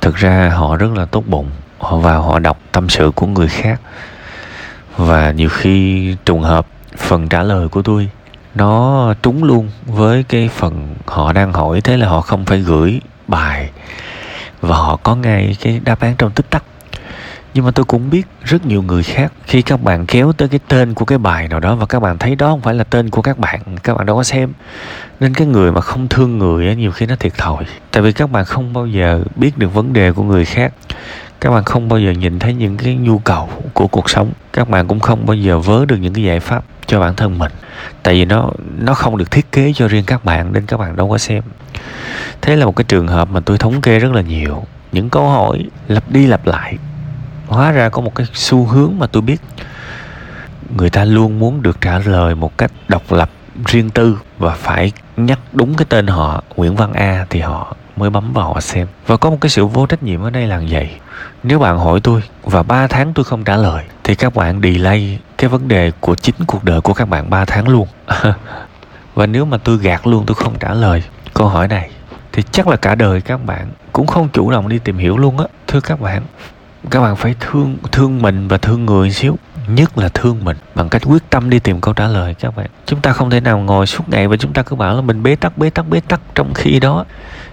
Thực 0.00 0.16
ra 0.16 0.52
họ 0.56 0.76
rất 0.76 0.92
là 0.96 1.04
tốt 1.04 1.24
bụng 1.26 1.50
họ 1.78 1.96
vào 1.96 2.22
họ 2.22 2.38
đọc 2.38 2.58
tâm 2.72 2.88
sự 2.88 3.10
của 3.14 3.26
người 3.26 3.48
khác. 3.48 3.80
Và 4.96 5.30
nhiều 5.30 5.48
khi 5.48 6.16
trùng 6.24 6.40
hợp, 6.40 6.66
phần 6.96 7.28
trả 7.28 7.42
lời 7.42 7.68
của 7.68 7.82
tôi 7.82 8.08
nó 8.54 9.14
trúng 9.22 9.44
luôn 9.44 9.70
với 9.86 10.22
cái 10.22 10.50
phần 10.56 10.94
họ 11.06 11.32
đang 11.32 11.52
hỏi, 11.52 11.80
thế 11.80 11.96
là 11.96 12.08
họ 12.08 12.20
không 12.20 12.44
phải 12.44 12.58
gửi 12.58 13.00
bài. 13.28 13.70
Và 14.60 14.76
họ 14.76 14.96
có 14.96 15.16
ngay 15.16 15.56
cái 15.60 15.80
đáp 15.84 16.00
án 16.00 16.14
trong 16.18 16.30
tích 16.30 16.50
tắc 16.50 16.64
nhưng 17.54 17.64
mà 17.64 17.70
tôi 17.70 17.84
cũng 17.84 18.10
biết 18.10 18.26
rất 18.44 18.66
nhiều 18.66 18.82
người 18.82 19.02
khác 19.02 19.32
khi 19.44 19.62
các 19.62 19.82
bạn 19.82 20.06
kéo 20.06 20.32
tới 20.32 20.48
cái 20.48 20.60
tên 20.68 20.94
của 20.94 21.04
cái 21.04 21.18
bài 21.18 21.48
nào 21.48 21.60
đó 21.60 21.74
và 21.74 21.86
các 21.86 22.00
bạn 22.00 22.18
thấy 22.18 22.34
đó 22.36 22.48
không 22.48 22.60
phải 22.60 22.74
là 22.74 22.84
tên 22.84 23.10
của 23.10 23.22
các 23.22 23.38
bạn 23.38 23.60
các 23.82 23.94
bạn 23.94 24.06
đâu 24.06 24.16
có 24.16 24.22
xem. 24.22 24.52
Nên 25.20 25.34
cái 25.34 25.46
người 25.46 25.72
mà 25.72 25.80
không 25.80 26.08
thương 26.08 26.38
người 26.38 26.66
ấy, 26.66 26.76
nhiều 26.76 26.92
khi 26.92 27.06
nó 27.06 27.16
thiệt 27.16 27.34
thòi. 27.38 27.64
Tại 27.90 28.02
vì 28.02 28.12
các 28.12 28.30
bạn 28.30 28.44
không 28.44 28.72
bao 28.72 28.86
giờ 28.86 29.24
biết 29.36 29.58
được 29.58 29.74
vấn 29.74 29.92
đề 29.92 30.12
của 30.12 30.22
người 30.22 30.44
khác. 30.44 30.72
Các 31.40 31.50
bạn 31.50 31.64
không 31.64 31.88
bao 31.88 31.98
giờ 31.98 32.10
nhìn 32.10 32.38
thấy 32.38 32.54
những 32.54 32.76
cái 32.76 32.94
nhu 32.94 33.18
cầu 33.18 33.48
của 33.72 33.86
cuộc 33.86 34.10
sống. 34.10 34.32
Các 34.52 34.68
bạn 34.68 34.88
cũng 34.88 35.00
không 35.00 35.26
bao 35.26 35.36
giờ 35.36 35.58
vớ 35.58 35.84
được 35.84 35.96
những 35.96 36.14
cái 36.14 36.24
giải 36.24 36.40
pháp 36.40 36.64
cho 36.86 37.00
bản 37.00 37.16
thân 37.16 37.38
mình. 37.38 37.52
Tại 38.02 38.14
vì 38.14 38.24
nó 38.24 38.50
nó 38.78 38.94
không 38.94 39.16
được 39.16 39.30
thiết 39.30 39.52
kế 39.52 39.72
cho 39.74 39.88
riêng 39.88 40.04
các 40.06 40.24
bạn 40.24 40.52
nên 40.52 40.66
các 40.66 40.76
bạn 40.76 40.96
đâu 40.96 41.08
có 41.08 41.18
xem. 41.18 41.42
Thế 42.40 42.56
là 42.56 42.66
một 42.66 42.76
cái 42.76 42.84
trường 42.88 43.08
hợp 43.08 43.30
mà 43.30 43.40
tôi 43.40 43.58
thống 43.58 43.80
kê 43.80 43.98
rất 43.98 44.12
là 44.12 44.22
nhiều. 44.22 44.64
Những 44.92 45.10
câu 45.10 45.28
hỏi 45.28 45.64
lặp 45.88 46.10
đi 46.10 46.26
lặp 46.26 46.46
lại 46.46 46.78
hóa 47.52 47.70
ra 47.72 47.88
có 47.88 48.00
một 48.00 48.14
cái 48.14 48.26
xu 48.34 48.64
hướng 48.64 48.98
mà 48.98 49.06
tôi 49.06 49.22
biết. 49.22 49.40
Người 50.76 50.90
ta 50.90 51.04
luôn 51.04 51.38
muốn 51.38 51.62
được 51.62 51.80
trả 51.80 51.98
lời 51.98 52.34
một 52.34 52.58
cách 52.58 52.72
độc 52.88 53.12
lập, 53.12 53.30
riêng 53.66 53.90
tư 53.90 54.18
và 54.38 54.54
phải 54.54 54.92
nhắc 55.16 55.38
đúng 55.52 55.74
cái 55.74 55.86
tên 55.88 56.06
họ, 56.06 56.42
Nguyễn 56.56 56.76
Văn 56.76 56.92
A 56.92 57.26
thì 57.30 57.40
họ 57.40 57.76
mới 57.96 58.10
bấm 58.10 58.32
vào 58.32 58.52
họ 58.54 58.60
xem. 58.60 58.86
Và 59.06 59.16
có 59.16 59.30
một 59.30 59.40
cái 59.40 59.50
sự 59.50 59.66
vô 59.66 59.86
trách 59.86 60.02
nhiệm 60.02 60.22
ở 60.22 60.30
đây 60.30 60.46
là 60.46 60.62
vậy. 60.70 60.90
Nếu 61.42 61.58
bạn 61.58 61.78
hỏi 61.78 62.00
tôi 62.00 62.22
và 62.42 62.62
3 62.62 62.86
tháng 62.86 63.14
tôi 63.14 63.24
không 63.24 63.44
trả 63.44 63.56
lời, 63.56 63.84
thì 64.04 64.14
các 64.14 64.34
bạn 64.34 64.60
delay 64.62 65.18
cái 65.38 65.48
vấn 65.48 65.68
đề 65.68 65.92
của 66.00 66.14
chính 66.14 66.34
cuộc 66.46 66.64
đời 66.64 66.80
của 66.80 66.94
các 66.94 67.08
bạn 67.08 67.30
3 67.30 67.44
tháng 67.44 67.68
luôn. 67.68 67.88
Và 69.14 69.26
nếu 69.26 69.44
mà 69.44 69.58
tôi 69.58 69.78
gạt 69.78 70.06
luôn, 70.06 70.26
tôi 70.26 70.34
không 70.34 70.58
trả 70.58 70.74
lời. 70.74 71.02
Câu 71.34 71.48
hỏi 71.48 71.68
này 71.68 71.90
thì 72.32 72.42
chắc 72.52 72.68
là 72.68 72.76
cả 72.76 72.94
đời 72.94 73.20
các 73.20 73.44
bạn 73.44 73.68
cũng 73.92 74.06
không 74.06 74.28
chủ 74.28 74.50
động 74.50 74.68
đi 74.68 74.78
tìm 74.78 74.98
hiểu 74.98 75.16
luôn 75.16 75.38
á, 75.38 75.44
thưa 75.66 75.80
các 75.80 76.00
bạn 76.00 76.22
các 76.90 77.00
bạn 77.00 77.16
phải 77.16 77.34
thương 77.40 77.76
thương 77.92 78.22
mình 78.22 78.48
và 78.48 78.58
thương 78.58 78.86
người 78.86 79.10
xíu. 79.10 79.38
Nhất 79.68 79.98
là 79.98 80.08
thương 80.08 80.44
mình. 80.44 80.56
Bằng 80.74 80.88
cách 80.88 81.02
quyết 81.06 81.22
tâm 81.30 81.50
đi 81.50 81.58
tìm 81.58 81.80
câu 81.80 81.94
trả 81.94 82.06
lời 82.08 82.34
các 82.34 82.56
bạn. 82.56 82.66
Chúng 82.86 83.00
ta 83.00 83.12
không 83.12 83.30
thể 83.30 83.40
nào 83.40 83.58
ngồi 83.58 83.86
suốt 83.86 84.08
ngày 84.08 84.28
và 84.28 84.36
chúng 84.36 84.52
ta 84.52 84.62
cứ 84.62 84.76
bảo 84.76 84.94
là 84.94 85.00
mình 85.00 85.22
bế 85.22 85.36
tắc 85.36 85.58
bế 85.58 85.70
tắc 85.70 85.88
bế 85.88 86.00
tắc 86.00 86.20
trong 86.34 86.54
khi 86.54 86.80
đó. 86.80 87.04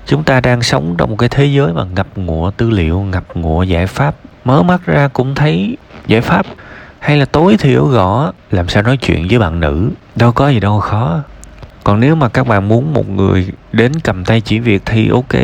Chúng 0.06 0.24
ta 0.24 0.42
đang 0.42 0.62
sống 0.62 0.96
trong 0.98 1.10
một 1.10 1.16
cái 1.16 1.30
thế 1.30 1.46
giới 1.46 1.74
mà 1.74 1.84
ngập 1.84 2.08
ngụa 2.16 2.52
tư 2.52 2.70
liệu, 2.70 3.00
ngập 3.00 3.24
ngụa 3.34 3.64
giải 3.64 3.88
pháp. 3.88 4.16
Mở 4.46 4.64
mắt 4.64 4.86
ra 4.86 5.08
cũng 5.08 5.36
thấy 5.36 5.78
giải 6.08 6.22
pháp. 6.22 6.46
Hay 7.00 7.18
là 7.18 7.26
tối 7.26 7.58
thiểu 7.58 7.86
gõ, 7.86 8.32
làm 8.52 8.70
sao 8.70 8.84
nói 8.84 8.98
chuyện 8.98 9.28
với 9.30 9.40
bạn 9.40 9.60
nữ? 9.60 9.90
Đâu 10.16 10.32
có 10.32 10.50
gì 10.50 10.60
đâu, 10.60 10.80
khó. 10.80 11.22
Còn 11.84 12.00
nếu 12.00 12.16
mà 12.16 12.30
các 12.30 12.48
bạn 12.48 12.68
muốn 12.68 12.94
một 12.94 13.10
người 13.10 13.48
đến 13.72 13.92
cầm 14.04 14.26
tay 14.26 14.42
chỉ 14.42 14.60
việc 14.60 14.82
thì 14.86 15.10
ok, 15.10 15.40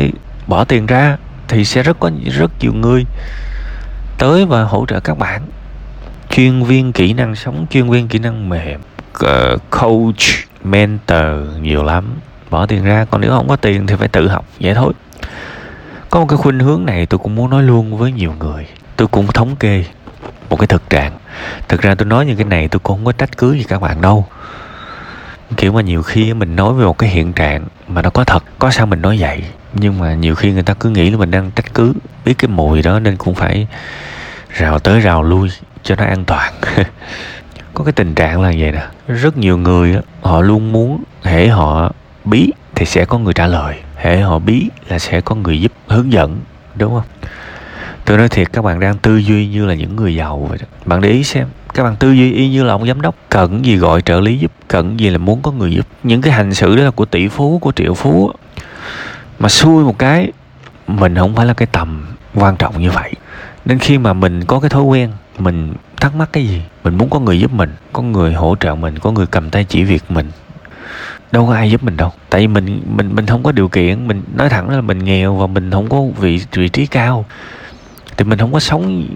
bỏ 0.46 0.64
tiền 0.64 0.86
ra 0.86 1.16
thì 1.48 1.64
sẽ 1.64 1.82
rất 1.82 2.00
có, 2.00 2.10
rất 2.24 2.50
nhiều 2.60 2.72
người 2.72 3.04
tới 4.18 4.46
và 4.46 4.62
hỗ 4.62 4.86
trợ 4.86 5.00
các 5.00 5.18
bạn. 5.18 5.42
Chuyên 6.30 6.62
viên 6.62 6.92
kỹ 6.92 7.12
năng 7.12 7.36
sống, 7.36 7.66
chuyên 7.70 7.90
viên 7.90 8.08
kỹ 8.08 8.18
năng 8.18 8.48
mềm. 8.48 8.80
Ờ, 9.12 9.56
coach, 9.70 10.22
mentor 10.64 11.60
nhiều 11.60 11.84
lắm. 11.84 12.04
Bỏ 12.50 12.66
tiền 12.66 12.84
ra, 12.84 13.06
còn 13.10 13.20
nếu 13.20 13.30
không 13.30 13.48
có 13.48 13.56
tiền 13.56 13.86
thì 13.86 13.94
phải 13.96 14.08
tự 14.08 14.28
học. 14.28 14.46
Vậy 14.60 14.74
thôi. 14.74 14.92
Có 16.10 16.20
một 16.20 16.26
cái 16.28 16.36
khuynh 16.36 16.58
hướng 16.58 16.84
này 16.84 17.06
tôi 17.06 17.18
cũng 17.18 17.34
muốn 17.34 17.50
nói 17.50 17.62
luôn 17.62 17.96
với 17.98 18.12
nhiều 18.12 18.34
người. 18.38 18.66
Tôi 18.96 19.08
cũng 19.08 19.26
thống 19.26 19.56
kê 19.56 19.84
một 20.50 20.56
cái 20.56 20.66
thực 20.66 20.90
trạng. 20.90 21.12
Thực 21.68 21.82
ra 21.82 21.94
tôi 21.94 22.06
nói 22.06 22.26
những 22.26 22.36
cái 22.36 22.44
này 22.44 22.68
tôi 22.68 22.80
cũng 22.80 22.96
không 22.96 23.04
có 23.04 23.12
trách 23.12 23.36
cứ 23.36 23.52
gì 23.52 23.64
các 23.68 23.82
bạn 23.82 24.00
đâu. 24.00 24.26
Kiểu 25.56 25.72
mà 25.72 25.80
nhiều 25.80 26.02
khi 26.02 26.34
mình 26.34 26.56
nói 26.56 26.74
về 26.74 26.84
một 26.84 26.98
cái 26.98 27.10
hiện 27.10 27.32
trạng 27.32 27.64
mà 27.88 28.02
nó 28.02 28.10
có 28.10 28.24
thật, 28.24 28.44
có 28.58 28.70
sao 28.70 28.86
mình 28.86 29.02
nói 29.02 29.16
vậy. 29.20 29.44
Nhưng 29.74 29.98
mà 29.98 30.14
nhiều 30.14 30.34
khi 30.34 30.52
người 30.52 30.62
ta 30.62 30.74
cứ 30.74 30.90
nghĩ 30.90 31.10
là 31.10 31.16
mình 31.16 31.30
đang 31.30 31.50
trách 31.50 31.74
cứ 31.74 31.92
biết 32.26 32.34
cái 32.38 32.48
mùi 32.48 32.82
đó 32.82 32.98
nên 32.98 33.16
cũng 33.16 33.34
phải 33.34 33.66
rào 34.50 34.78
tới 34.78 35.00
rào 35.00 35.22
lui 35.22 35.48
cho 35.82 35.94
nó 35.96 36.04
an 36.04 36.24
toàn. 36.24 36.52
Có 37.74 37.84
cái 37.84 37.92
tình 37.92 38.14
trạng 38.14 38.42
là 38.42 38.52
vậy 38.58 38.72
nè. 38.72 38.86
Rất 39.08 39.36
nhiều 39.36 39.58
người 39.58 39.96
họ 40.22 40.40
luôn 40.40 40.72
muốn 40.72 41.02
hễ 41.22 41.48
họ 41.48 41.92
bí 42.24 42.52
thì 42.74 42.86
sẽ 42.86 43.04
có 43.04 43.18
người 43.18 43.34
trả 43.34 43.46
lời. 43.46 43.76
Hễ 43.96 44.20
họ 44.20 44.38
bí 44.38 44.68
là 44.88 44.98
sẽ 44.98 45.20
có 45.20 45.34
người 45.34 45.60
giúp, 45.60 45.72
hướng 45.86 46.12
dẫn, 46.12 46.40
đúng 46.74 46.94
không? 46.94 47.30
Tôi 48.04 48.18
nói 48.18 48.28
thiệt, 48.28 48.52
các 48.52 48.64
bạn 48.64 48.80
đang 48.80 48.98
tư 48.98 49.16
duy 49.16 49.46
như 49.46 49.66
là 49.66 49.74
những 49.74 49.96
người 49.96 50.14
giàu 50.14 50.46
vậy 50.48 50.58
đó. 50.60 50.66
Bạn 50.84 51.00
để 51.00 51.10
ý 51.10 51.24
xem, 51.24 51.46
các 51.74 51.84
bạn 51.84 51.96
tư 51.96 52.12
duy 52.12 52.32
y 52.32 52.48
như 52.48 52.64
là 52.64 52.72
ông 52.72 52.86
giám 52.86 53.00
đốc, 53.00 53.14
cần 53.28 53.64
gì 53.64 53.76
gọi 53.76 54.02
trợ 54.02 54.20
lý 54.20 54.38
giúp, 54.38 54.52
cần 54.68 55.00
gì 55.00 55.10
là 55.10 55.18
muốn 55.18 55.42
có 55.42 55.50
người 55.50 55.70
giúp. 55.70 55.86
Những 56.02 56.22
cái 56.22 56.32
hành 56.32 56.54
xử 56.54 56.76
đó 56.76 56.84
là 56.84 56.90
của 56.90 57.04
tỷ 57.04 57.28
phú, 57.28 57.58
của 57.58 57.72
triệu 57.72 57.94
phú 57.94 58.32
mà 59.38 59.48
xui 59.48 59.84
một 59.84 59.98
cái 59.98 60.32
mình 60.86 61.14
không 61.14 61.34
phải 61.34 61.46
là 61.46 61.54
cái 61.54 61.66
tầm 61.72 62.06
quan 62.34 62.56
trọng 62.56 62.80
như 62.80 62.90
vậy. 62.90 63.12
Nên 63.64 63.78
khi 63.78 63.98
mà 63.98 64.12
mình 64.12 64.44
có 64.44 64.60
cái 64.60 64.70
thói 64.70 64.82
quen, 64.82 65.10
mình 65.38 65.74
thắc 66.00 66.14
mắc 66.14 66.28
cái 66.32 66.46
gì, 66.46 66.62
mình 66.84 66.98
muốn 66.98 67.10
có 67.10 67.20
người 67.20 67.40
giúp 67.40 67.52
mình, 67.52 67.74
có 67.92 68.02
người 68.02 68.34
hỗ 68.34 68.56
trợ 68.60 68.74
mình, 68.74 68.98
có 68.98 69.10
người 69.10 69.26
cầm 69.26 69.50
tay 69.50 69.64
chỉ 69.64 69.82
việc 69.82 70.02
mình, 70.08 70.30
đâu 71.32 71.46
có 71.46 71.54
ai 71.54 71.70
giúp 71.70 71.82
mình 71.82 71.96
đâu. 71.96 72.12
Tại 72.30 72.40
vì 72.40 72.46
mình 72.46 72.82
mình 72.96 73.14
mình 73.14 73.26
không 73.26 73.42
có 73.42 73.52
điều 73.52 73.68
kiện, 73.68 74.08
mình 74.08 74.22
nói 74.34 74.48
thẳng 74.48 74.70
là 74.70 74.80
mình 74.80 75.04
nghèo 75.04 75.34
và 75.34 75.46
mình 75.46 75.70
không 75.70 75.88
có 75.88 76.02
vị 76.20 76.40
vị 76.52 76.68
trí 76.68 76.86
cao, 76.86 77.24
thì 78.16 78.24
mình 78.24 78.38
không 78.38 78.52
có 78.52 78.60
sống 78.60 79.08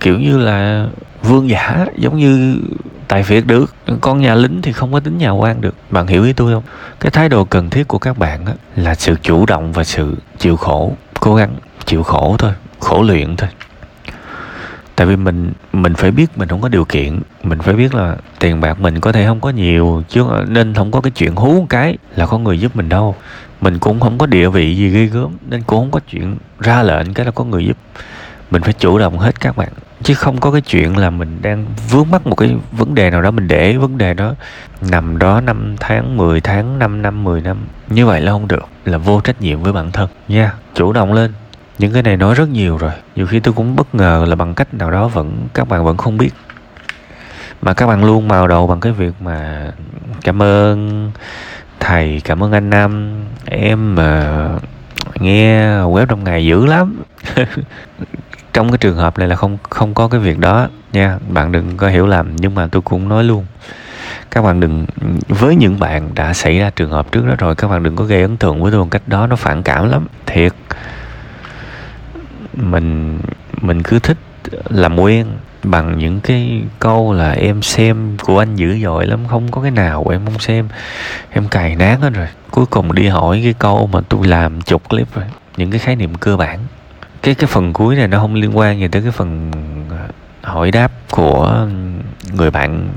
kiểu 0.00 0.18
như 0.18 0.38
là 0.38 0.86
vương 1.22 1.48
giả, 1.48 1.86
giống 1.96 2.18
như 2.18 2.56
tại 3.10 3.22
việc 3.22 3.46
được 3.46 3.74
con 4.00 4.20
nhà 4.20 4.34
lính 4.34 4.62
thì 4.62 4.72
không 4.72 4.92
có 4.92 5.00
tính 5.00 5.18
nhà 5.18 5.30
quan 5.30 5.60
được. 5.60 5.74
Bạn 5.90 6.06
hiểu 6.06 6.24
ý 6.24 6.32
tôi 6.32 6.52
không? 6.52 6.62
Cái 7.00 7.10
thái 7.10 7.28
độ 7.28 7.44
cần 7.44 7.70
thiết 7.70 7.88
của 7.88 7.98
các 7.98 8.18
bạn 8.18 8.46
á, 8.46 8.52
là 8.76 8.94
sự 8.94 9.16
chủ 9.22 9.46
động 9.46 9.72
và 9.72 9.84
sự 9.84 10.16
chịu 10.38 10.56
khổ. 10.56 10.92
Cố 11.20 11.34
gắng 11.34 11.54
chịu 11.84 12.02
khổ 12.02 12.36
thôi 12.38 12.52
khổ 12.80 13.02
luyện 13.02 13.36
thôi. 13.36 13.48
Tại 14.96 15.06
vì 15.06 15.16
mình 15.16 15.52
mình 15.72 15.94
phải 15.94 16.10
biết 16.10 16.38
mình 16.38 16.48
không 16.48 16.60
có 16.60 16.68
điều 16.68 16.84
kiện. 16.84 17.20
Mình 17.42 17.58
phải 17.58 17.74
biết 17.74 17.94
là 17.94 18.16
tiền 18.38 18.60
bạc 18.60 18.80
mình 18.80 19.00
có 19.00 19.12
thể 19.12 19.26
không 19.26 19.40
có 19.40 19.50
nhiều 19.50 20.02
chứ 20.08 20.24
nên 20.48 20.74
không 20.74 20.90
có 20.90 21.00
cái 21.00 21.10
chuyện 21.10 21.36
hú 21.36 21.52
một 21.52 21.66
cái 21.68 21.98
là 22.16 22.26
có 22.26 22.38
người 22.38 22.60
giúp 22.60 22.76
mình 22.76 22.88
đâu. 22.88 23.14
Mình 23.60 23.78
cũng 23.78 24.00
không 24.00 24.18
có 24.18 24.26
địa 24.26 24.48
vị 24.48 24.76
gì 24.76 24.88
ghê 24.88 25.06
gớm 25.06 25.36
nên 25.48 25.62
cũng 25.62 25.78
không 25.78 25.90
có 25.90 26.00
chuyện 26.10 26.36
ra 26.58 26.82
lệnh 26.82 27.14
cái 27.14 27.26
là 27.26 27.32
có 27.32 27.44
người 27.44 27.64
giúp. 27.66 27.76
Mình 28.50 28.62
phải 28.62 28.72
chủ 28.72 28.98
động 28.98 29.18
hết 29.18 29.40
các 29.40 29.56
bạn 29.56 29.72
chứ 30.02 30.14
không 30.14 30.40
có 30.40 30.50
cái 30.50 30.60
chuyện 30.60 30.96
là 30.96 31.10
mình 31.10 31.38
đang 31.42 31.66
vướng 31.90 32.10
mắc 32.10 32.26
một 32.26 32.34
cái 32.34 32.56
vấn 32.72 32.94
đề 32.94 33.10
nào 33.10 33.22
đó 33.22 33.30
mình 33.30 33.48
để 33.48 33.76
vấn 33.76 33.98
đề 33.98 34.14
đó 34.14 34.34
nằm 34.80 35.18
đó 35.18 35.40
5 35.40 35.76
tháng 35.80 36.16
10 36.16 36.40
tháng 36.40 36.78
5 36.78 37.02
năm 37.02 37.24
10 37.24 37.40
năm. 37.40 37.56
Như 37.88 38.06
vậy 38.06 38.20
là 38.20 38.32
không 38.32 38.48
được 38.48 38.68
là 38.84 38.98
vô 38.98 39.20
trách 39.20 39.40
nhiệm 39.40 39.62
với 39.62 39.72
bản 39.72 39.92
thân. 39.92 40.08
Nha 40.28 40.42
yeah, 40.42 40.54
chủ 40.74 40.92
động 40.92 41.12
lên. 41.12 41.32
Những 41.78 41.92
cái 41.92 42.02
này 42.02 42.16
nói 42.16 42.34
rất 42.34 42.48
nhiều 42.48 42.76
rồi. 42.76 42.92
Nhiều 43.16 43.26
khi 43.26 43.40
tôi 43.40 43.54
cũng 43.54 43.76
bất 43.76 43.94
ngờ 43.94 44.24
là 44.28 44.36
bằng 44.36 44.54
cách 44.54 44.74
nào 44.74 44.90
đó 44.90 45.08
vẫn 45.08 45.48
các 45.54 45.68
bạn 45.68 45.84
vẫn 45.84 45.96
không 45.96 46.16
biết. 46.16 46.30
Mà 47.62 47.74
các 47.74 47.86
bạn 47.86 48.04
luôn 48.04 48.28
màu 48.28 48.48
đầu 48.48 48.66
bằng 48.66 48.80
cái 48.80 48.92
việc 48.92 49.12
mà 49.20 49.70
cảm 50.22 50.42
ơn 50.42 51.10
thầy 51.80 52.20
cảm 52.24 52.42
ơn 52.42 52.52
anh 52.52 52.70
nam 52.70 53.20
em 53.44 53.94
mà 53.94 54.48
nghe 55.20 55.60
web 55.66 56.06
trong 56.06 56.24
ngày 56.24 56.46
dữ 56.46 56.66
lắm. 56.66 57.02
trong 58.52 58.70
cái 58.70 58.78
trường 58.78 58.96
hợp 58.96 59.18
này 59.18 59.28
là 59.28 59.36
không 59.36 59.58
không 59.70 59.94
có 59.94 60.08
cái 60.08 60.20
việc 60.20 60.38
đó 60.38 60.68
nha. 60.92 61.18
Bạn 61.28 61.52
đừng 61.52 61.76
có 61.76 61.88
hiểu 61.88 62.06
lầm, 62.06 62.36
nhưng 62.36 62.54
mà 62.54 62.66
tôi 62.66 62.82
cũng 62.82 63.08
nói 63.08 63.24
luôn. 63.24 63.46
Các 64.30 64.42
bạn 64.42 64.60
đừng, 64.60 64.86
với 65.28 65.56
những 65.56 65.78
bạn 65.78 66.10
đã 66.14 66.32
xảy 66.32 66.58
ra 66.58 66.70
trường 66.70 66.90
hợp 66.90 67.12
trước 67.12 67.26
đó 67.26 67.34
rồi, 67.38 67.54
các 67.54 67.68
bạn 67.68 67.82
đừng 67.82 67.96
có 67.96 68.04
gây 68.04 68.22
ấn 68.22 68.36
tượng 68.36 68.62
với 68.62 68.72
tôi 68.72 68.80
một 68.80 68.90
cách 68.90 69.02
đó, 69.06 69.26
nó 69.26 69.36
phản 69.36 69.62
cảm 69.62 69.90
lắm. 69.90 70.06
Thiệt. 70.26 70.52
Mình 72.54 73.20
mình 73.60 73.82
cứ 73.82 73.98
thích 73.98 74.18
làm 74.68 75.00
quen 75.00 75.26
bằng 75.62 75.98
những 75.98 76.20
cái 76.20 76.62
câu 76.78 77.12
là 77.12 77.30
em 77.30 77.62
xem 77.62 78.16
của 78.22 78.38
anh 78.38 78.56
dữ 78.56 78.78
dội 78.82 79.06
lắm, 79.06 79.20
không 79.28 79.50
có 79.50 79.62
cái 79.62 79.70
nào 79.70 80.08
em 80.10 80.24
không 80.24 80.38
xem. 80.38 80.68
Em 81.30 81.48
cài 81.48 81.76
nát 81.76 81.98
hết 82.00 82.10
rồi. 82.10 82.28
Cuối 82.50 82.66
cùng 82.66 82.94
đi 82.94 83.08
hỏi 83.08 83.40
cái 83.44 83.54
câu 83.58 83.86
mà 83.92 84.00
tôi 84.08 84.26
làm 84.26 84.60
chục 84.60 84.88
clip 84.88 85.14
rồi. 85.14 85.24
Những 85.56 85.70
cái 85.70 85.78
khái 85.78 85.96
niệm 85.96 86.14
cơ 86.14 86.36
bản 86.36 86.58
cái 87.22 87.34
cái 87.34 87.46
phần 87.46 87.72
cuối 87.72 87.96
này 87.96 88.08
nó 88.08 88.18
không 88.18 88.34
liên 88.34 88.58
quan 88.58 88.80
gì 88.80 88.88
tới 88.88 89.02
cái 89.02 89.10
phần 89.10 89.50
ờ, 89.90 90.08
hỏi 90.42 90.70
đáp 90.70 90.92
của 91.10 91.66
người 92.32 92.50
bạn 92.50 92.88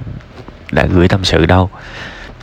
đã 0.71 0.85
gửi 0.85 1.07
tâm 1.07 1.23
sự 1.23 1.45
đâu. 1.45 1.69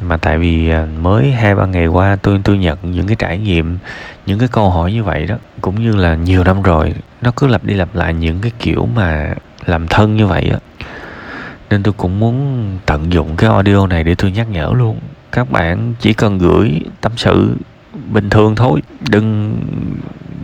Mà 0.00 0.16
tại 0.16 0.38
vì 0.38 0.70
ờ, 0.70 0.87
mới 1.00 1.32
hai, 1.32 1.54
ba 1.54 1.66
ngày 1.66 1.87
qua 1.87 2.16
tôi 2.16 2.40
tôi 2.44 2.58
nhận 2.58 2.78
những 2.82 3.06
cái 3.06 3.16
trải 3.16 3.38
nghiệm, 3.38 3.78
những 4.26 4.38
cái 4.38 4.49
câu 4.49 4.70
hỏi 4.70 4.92
như 4.92 5.04
vậy 5.04 5.26
đó, 5.26 5.37
cũng 5.60 5.82
như 5.82 5.96
là 5.96 6.14
nhiều 6.14 6.44
năm 6.44 6.62
rồi, 6.62 6.94
nó 7.22 7.30
cứ 7.37 7.46
lặp 7.46 7.64
đi 7.64 7.75
lặp 7.75 7.94
lại 7.94 8.14
những 8.14 8.40
cái 8.40 8.52
kiểu 8.58 8.88
mà 8.94 9.34
làm 9.66 9.88
thân 9.88 10.16
như 10.16 10.26
vậy 10.26 10.50
á. 10.52 10.58
Nên 11.70 11.82
tôi 11.82 11.94
cũng 11.96 12.20
muốn 12.20 12.64
tận 12.87 13.12
dụng 13.12 13.37
cái 13.37 13.50
audio 13.50 13.87
này 13.87 14.04
để 14.04 14.14
tôi 14.14 14.30
nhắc 14.30 14.50
nhở 14.50 14.72
luôn. 14.75 14.99
Các 15.32 15.50
bạn 15.50 15.94
chỉ 16.00 16.12
cần 16.12 16.38
gửi 16.38 16.80
tâm 17.00 17.12
sự 17.16 17.56
bình 18.12 18.30
thường 18.30 18.56
thôi, 18.56 18.82
đừng 19.08 19.56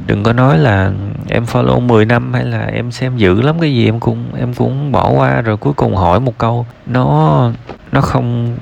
đừng 0.06 0.22
có 0.22 0.32
nói 0.32 0.58
là 0.58 0.92
em 1.28 1.44
follow 1.44 1.80
10 1.80 2.04
năm 2.04 2.32
hay 2.32 2.44
là 2.44 2.66
em 2.66 2.90
xem 2.90 3.16
dữ 3.16 3.42
lắm 3.42 3.60
cái 3.60 3.74
gì 3.74 3.84
em 3.84 4.00
cũng 4.00 4.24
em 4.38 4.54
cũng 4.54 4.92
bỏ 4.92 5.10
qua 5.10 5.40
rồi 5.40 5.56
cuối 5.56 5.72
cùng 5.72 5.96
hỏi 5.96 6.20
một 6.20 6.38
câu. 6.38 6.66
Nó 6.86 7.50
nó 7.92 8.00
không 8.00 8.56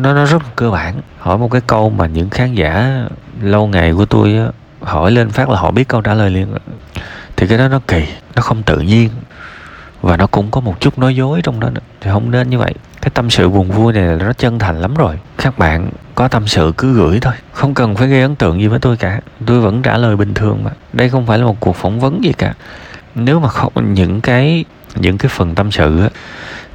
nó 0.00 0.12
nó, 0.12 0.24
rất 0.24 0.42
là 0.42 0.48
cơ 0.56 0.70
bản. 0.70 0.94
Hỏi 1.18 1.38
một 1.38 1.50
cái 1.50 1.60
câu 1.66 1.90
mà 1.90 2.06
những 2.06 2.30
khán 2.30 2.54
giả 2.54 3.04
lâu 3.40 3.66
ngày 3.66 3.92
của 3.92 4.04
tôi 4.04 4.36
á, 4.36 4.46
hỏi 4.80 5.10
lên 5.10 5.30
phát 5.30 5.48
là 5.48 5.58
họ 5.58 5.70
biết 5.70 5.88
câu 5.88 6.00
trả 6.00 6.14
lời 6.14 6.30
liền. 6.30 6.54
Thì 7.36 7.46
cái 7.46 7.58
đó 7.58 7.68
nó 7.68 7.80
kỳ 7.88 8.06
nó 8.36 8.42
không 8.42 8.62
tự 8.62 8.80
nhiên. 8.80 9.10
Và 10.02 10.16
nó 10.16 10.26
cũng 10.26 10.50
có 10.50 10.60
một 10.60 10.80
chút 10.80 10.98
nói 10.98 11.16
dối 11.16 11.40
trong 11.42 11.60
đó 11.60 11.68
thì 12.00 12.10
không 12.10 12.30
nên 12.30 12.50
như 12.50 12.58
vậy. 12.58 12.74
Cái 13.02 13.10
tâm 13.14 13.30
sự 13.30 13.48
buồn 13.48 13.70
vui 13.70 13.92
này 13.92 14.02
là 14.02 14.24
nó 14.24 14.32
chân 14.32 14.58
thành 14.58 14.80
lắm 14.80 14.94
rồi. 14.94 15.18
Các 15.36 15.58
bạn 15.58 15.90
có 16.14 16.28
tâm 16.28 16.48
sự 16.48 16.72
cứ 16.76 16.94
gửi 16.94 17.20
thôi. 17.20 17.34
Không 17.52 17.74
cần 17.74 17.96
phải 17.96 18.08
gây 18.08 18.22
ấn 18.22 18.36
tượng 18.36 18.60
gì 18.60 18.66
với 18.66 18.78
tôi 18.78 18.96
cả. 18.96 19.20
Tôi 19.46 19.60
vẫn 19.60 19.82
trả 19.82 19.98
lời 19.98 20.16
bình 20.16 20.34
thường 20.34 20.64
mà. 20.64 20.70
Đây 20.92 21.08
không 21.08 21.26
phải 21.26 21.38
là 21.38 21.44
một 21.44 21.60
cuộc 21.60 21.76
phỏng 21.76 22.00
vấn 22.00 22.24
gì 22.24 22.32
cả. 22.32 22.54
Nếu 23.14 23.40
mà 23.40 23.48
không 23.48 23.94
những 23.94 24.20
cái 24.20 24.64
những 24.94 25.18
cái 25.18 25.28
phần 25.28 25.54
tâm 25.54 25.70
sự 25.70 26.00
á 26.00 26.08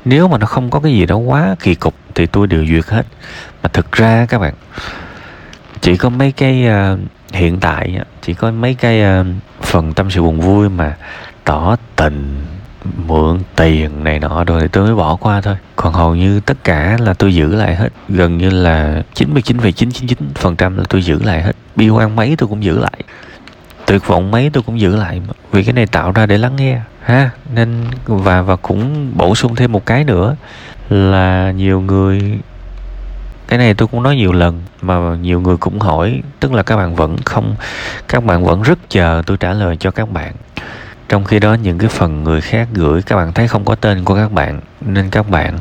nếu 0.06 0.28
mà 0.28 0.38
nó 0.38 0.46
không 0.46 0.70
có 0.70 0.80
cái 0.80 0.94
gì 0.94 1.06
đó 1.06 1.16
quá 1.16 1.56
kỳ 1.60 1.76
cục 1.76 1.96
thì 2.16 2.26
tôi 2.26 2.48
đều 2.48 2.66
duyệt 2.66 2.86
hết. 2.86 3.06
Mà 3.64 3.70
thực 3.74 3.92
ra 3.92 4.26
các 4.30 4.40
bạn 4.40 4.54
chỉ 5.82 5.98
có 5.98 6.10
mấy 6.10 6.32
cái 6.32 6.66
uh, 6.94 7.00
hiện 7.34 7.60
tại 7.60 8.00
chỉ 8.22 8.34
có 8.34 8.52
mấy 8.52 8.74
cái 8.74 9.22
uh, 9.22 9.28
phần 9.62 9.94
tâm 9.94 10.12
sự 10.12 10.22
buồn 10.22 10.42
vui 10.42 10.70
mà 10.70 10.98
tỏ 11.44 11.76
tình 11.96 12.46
mượn 13.08 13.40
tiền 13.56 14.04
này 14.04 14.20
nọ 14.20 14.44
rồi 14.44 14.62
thì 14.62 14.68
tôi 14.68 14.86
mới 14.86 14.96
bỏ 14.96 15.16
qua 15.16 15.42
thôi. 15.42 15.56
Còn 15.76 15.94
hầu 15.94 16.16
như 16.16 16.40
tất 16.40 16.64
cả 16.64 16.98
là 17.00 17.14
tôi 17.14 17.36
giữ 17.36 17.56
lại 17.56 17.76
hết. 17.76 17.90
Gần 18.10 18.38
như 18.38 18.50
là 18.50 19.04
99,999% 19.16 20.78
là 20.78 20.84
tôi 20.90 21.02
giữ 21.02 21.20
lại 21.24 21.42
hết. 21.42 21.56
Bi 21.76 21.90
quan 21.90 22.16
mấy 22.16 22.36
tôi 22.38 22.50
cũng 22.50 22.64
giữ 22.64 22.80
lại. 22.80 23.04
Tuyệt 23.86 24.08
vọng 24.08 24.32
mấy 24.32 24.50
tôi 24.54 24.64
cũng 24.64 24.80
giữ 24.80 24.96
lại. 24.96 25.22
Vì 25.52 25.64
cái 25.64 25.74
này 25.74 25.86
tạo 25.86 26.12
ra 26.12 26.26
để 26.26 26.38
lắng 26.38 26.56
nghe. 26.56 26.82
Ha 27.04 27.30
nên 27.54 27.86
và 28.06 28.42
và 28.42 28.56
cũng 28.56 29.12
bổ 29.18 29.36
sung 29.36 29.56
thêm 29.56 29.72
một 29.72 29.86
cái 29.86 30.04
nữa 30.04 30.36
là 30.90 31.52
nhiều 31.52 31.82
người 31.82 32.40
cái 33.48 33.60
này 33.60 33.74
tôi 33.74 33.88
cũng 33.88 34.04
nói 34.04 34.16
nhiều 34.16 34.32
lần 34.32 34.62
mà 34.82 35.16
nhiều 35.16 35.42
người 35.42 35.58
cũng 35.58 35.80
hỏi 35.80 36.22
tức 36.40 36.54
là 36.54 36.64
các 36.64 36.78
bạn 36.78 36.96
vẫn 36.96 37.18
không 37.26 37.56
các 38.08 38.24
bạn 38.24 38.44
vẫn 38.44 38.62
rất 38.62 38.80
chờ 38.90 39.22
tôi 39.26 39.38
trả 39.38 39.54
lời 39.54 39.78
cho 39.80 39.92
các 39.92 40.12
bạn 40.12 40.34
trong 41.10 41.24
khi 41.24 41.40
đó, 41.40 41.54
những 41.54 41.78
cái 41.78 41.90
phần 41.90 42.24
người 42.24 42.42
khác 42.42 42.68
gửi, 42.74 43.02
các 43.02 43.16
bạn 43.16 43.34
thấy 43.34 43.48
không 43.48 43.66
có 43.66 43.76
tên 43.76 44.04
của 44.04 44.16
các 44.16 44.32
bạn, 44.32 44.62
nên 44.82 45.10
các 45.10 45.30
bạn 45.30 45.60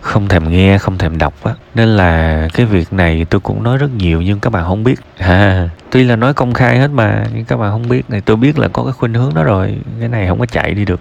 không 0.00 0.28
thèm 0.28 0.50
nghe, 0.50 0.78
không 0.78 0.98
thèm 0.98 1.18
đọc 1.18 1.34
á. 1.44 1.52
Nên 1.74 1.88
là 1.88 2.48
cái 2.54 2.66
việc 2.66 2.92
này 2.92 3.26
tôi 3.30 3.40
cũng 3.40 3.62
nói 3.62 3.78
rất 3.78 3.90
nhiều 3.90 4.22
nhưng 4.22 4.40
các 4.40 4.50
bạn 4.50 4.64
không 4.64 4.84
biết. 4.84 5.00
Ha, 5.18 5.68
tuy 5.90 6.04
là 6.04 6.16
nói 6.16 6.34
công 6.34 6.54
khai 6.54 6.78
hết 6.78 6.90
mà, 6.90 7.24
nhưng 7.34 7.44
các 7.44 7.56
bạn 7.56 7.70
không 7.70 7.88
biết. 7.88 8.10
Này, 8.10 8.20
tôi 8.20 8.36
biết 8.36 8.58
là 8.58 8.68
có 8.68 8.84
cái 8.84 8.92
khuynh 8.92 9.14
hướng 9.14 9.34
đó 9.34 9.44
rồi. 9.44 9.78
Cái 10.00 10.08
này 10.08 10.26
không 10.28 10.38
có 10.38 10.46
chạy 10.46 10.74
đi 10.74 10.84
được. 10.84 11.00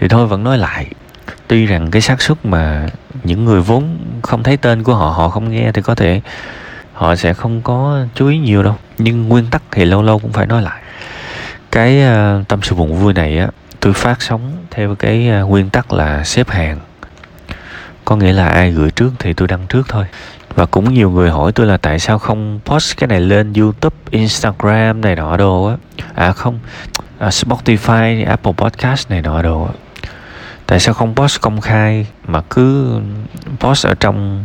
Thì 0.00 0.08
thôi, 0.08 0.26
vẫn 0.26 0.44
nói 0.44 0.58
lại. 0.58 0.86
Tuy 1.46 1.66
rằng 1.66 1.90
cái 1.90 2.02
xác 2.02 2.22
suất 2.22 2.46
mà 2.46 2.86
những 3.24 3.44
người 3.44 3.60
vốn 3.60 3.98
không 4.22 4.42
thấy 4.42 4.56
tên 4.56 4.82
của 4.82 4.94
họ 4.94 5.10
họ 5.10 5.28
không 5.28 5.50
nghe 5.50 5.72
thì 5.72 5.82
có 5.82 5.94
thể 5.94 6.20
họ 6.92 7.16
sẽ 7.16 7.34
không 7.34 7.62
có 7.62 8.06
chú 8.14 8.28
ý 8.28 8.38
nhiều 8.38 8.62
đâu. 8.62 8.76
Nhưng 8.98 9.28
nguyên 9.28 9.46
tắc 9.50 9.62
thì 9.70 9.84
lâu 9.84 10.02
lâu 10.02 10.18
cũng 10.18 10.32
phải 10.32 10.46
nói 10.46 10.62
lại 10.62 10.82
cái 11.74 12.02
uh, 12.02 12.48
tâm 12.48 12.62
sự 12.62 12.74
buồn 12.74 12.94
vui 12.94 13.12
này 13.12 13.38
á 13.38 13.48
tôi 13.80 13.92
phát 13.92 14.22
sóng 14.22 14.52
theo 14.70 14.94
cái 14.94 15.30
uh, 15.42 15.48
nguyên 15.48 15.70
tắc 15.70 15.92
là 15.92 16.24
xếp 16.24 16.50
hàng. 16.50 16.80
Có 18.04 18.16
nghĩa 18.16 18.32
là 18.32 18.48
ai 18.48 18.70
gửi 18.70 18.90
trước 18.90 19.12
thì 19.18 19.32
tôi 19.32 19.48
đăng 19.48 19.66
trước 19.66 19.86
thôi. 19.88 20.04
Và 20.54 20.66
cũng 20.66 20.94
nhiều 20.94 21.10
người 21.10 21.30
hỏi 21.30 21.52
tôi 21.52 21.66
là 21.66 21.76
tại 21.76 21.98
sao 21.98 22.18
không 22.18 22.60
post 22.64 22.96
cái 22.96 23.08
này 23.08 23.20
lên 23.20 23.52
youtube 23.52 23.96
instagram 24.10 25.00
này 25.00 25.16
nọ 25.16 25.36
đồ 25.36 25.64
á. 25.64 25.76
À 26.14 26.32
không 26.32 26.58
à, 27.18 27.28
spotify 27.28 28.26
apple 28.26 28.52
podcast 28.52 29.10
này 29.10 29.22
nọ 29.22 29.42
đồ 29.42 29.64
á. 29.64 29.72
Tại 30.66 30.80
sao 30.80 30.94
không 30.94 31.14
post 31.14 31.40
công 31.40 31.60
khai 31.60 32.06
mà 32.26 32.40
cứ 32.50 33.00
post 33.60 33.86
ở 33.86 33.94
trong 33.94 34.44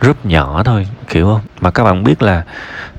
group 0.00 0.26
nhỏ 0.26 0.62
thôi 0.64 0.88
kiểu 1.08 1.26
không? 1.26 1.42
Mà 1.60 1.70
các 1.70 1.84
bạn 1.84 2.04
biết 2.04 2.22
là 2.22 2.44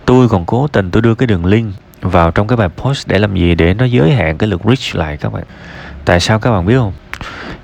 tôi 0.05 0.29
còn 0.29 0.45
cố 0.45 0.67
tình 0.67 0.91
tôi 0.91 1.01
đưa 1.01 1.15
cái 1.15 1.27
đường 1.27 1.45
link 1.45 1.73
vào 2.09 2.31
trong 2.31 2.47
cái 2.47 2.57
bài 2.57 2.69
post 2.69 3.07
để 3.07 3.19
làm 3.19 3.35
gì 3.35 3.55
để 3.55 3.73
nó 3.73 3.85
giới 3.85 4.11
hạn 4.11 4.37
cái 4.37 4.49
lượt 4.49 4.61
reach 4.65 4.95
lại 4.95 5.17
các 5.17 5.33
bạn? 5.33 5.43
Tại 6.05 6.19
sao 6.19 6.39
các 6.39 6.51
bạn 6.51 6.65
biết 6.65 6.75
không? 6.77 6.93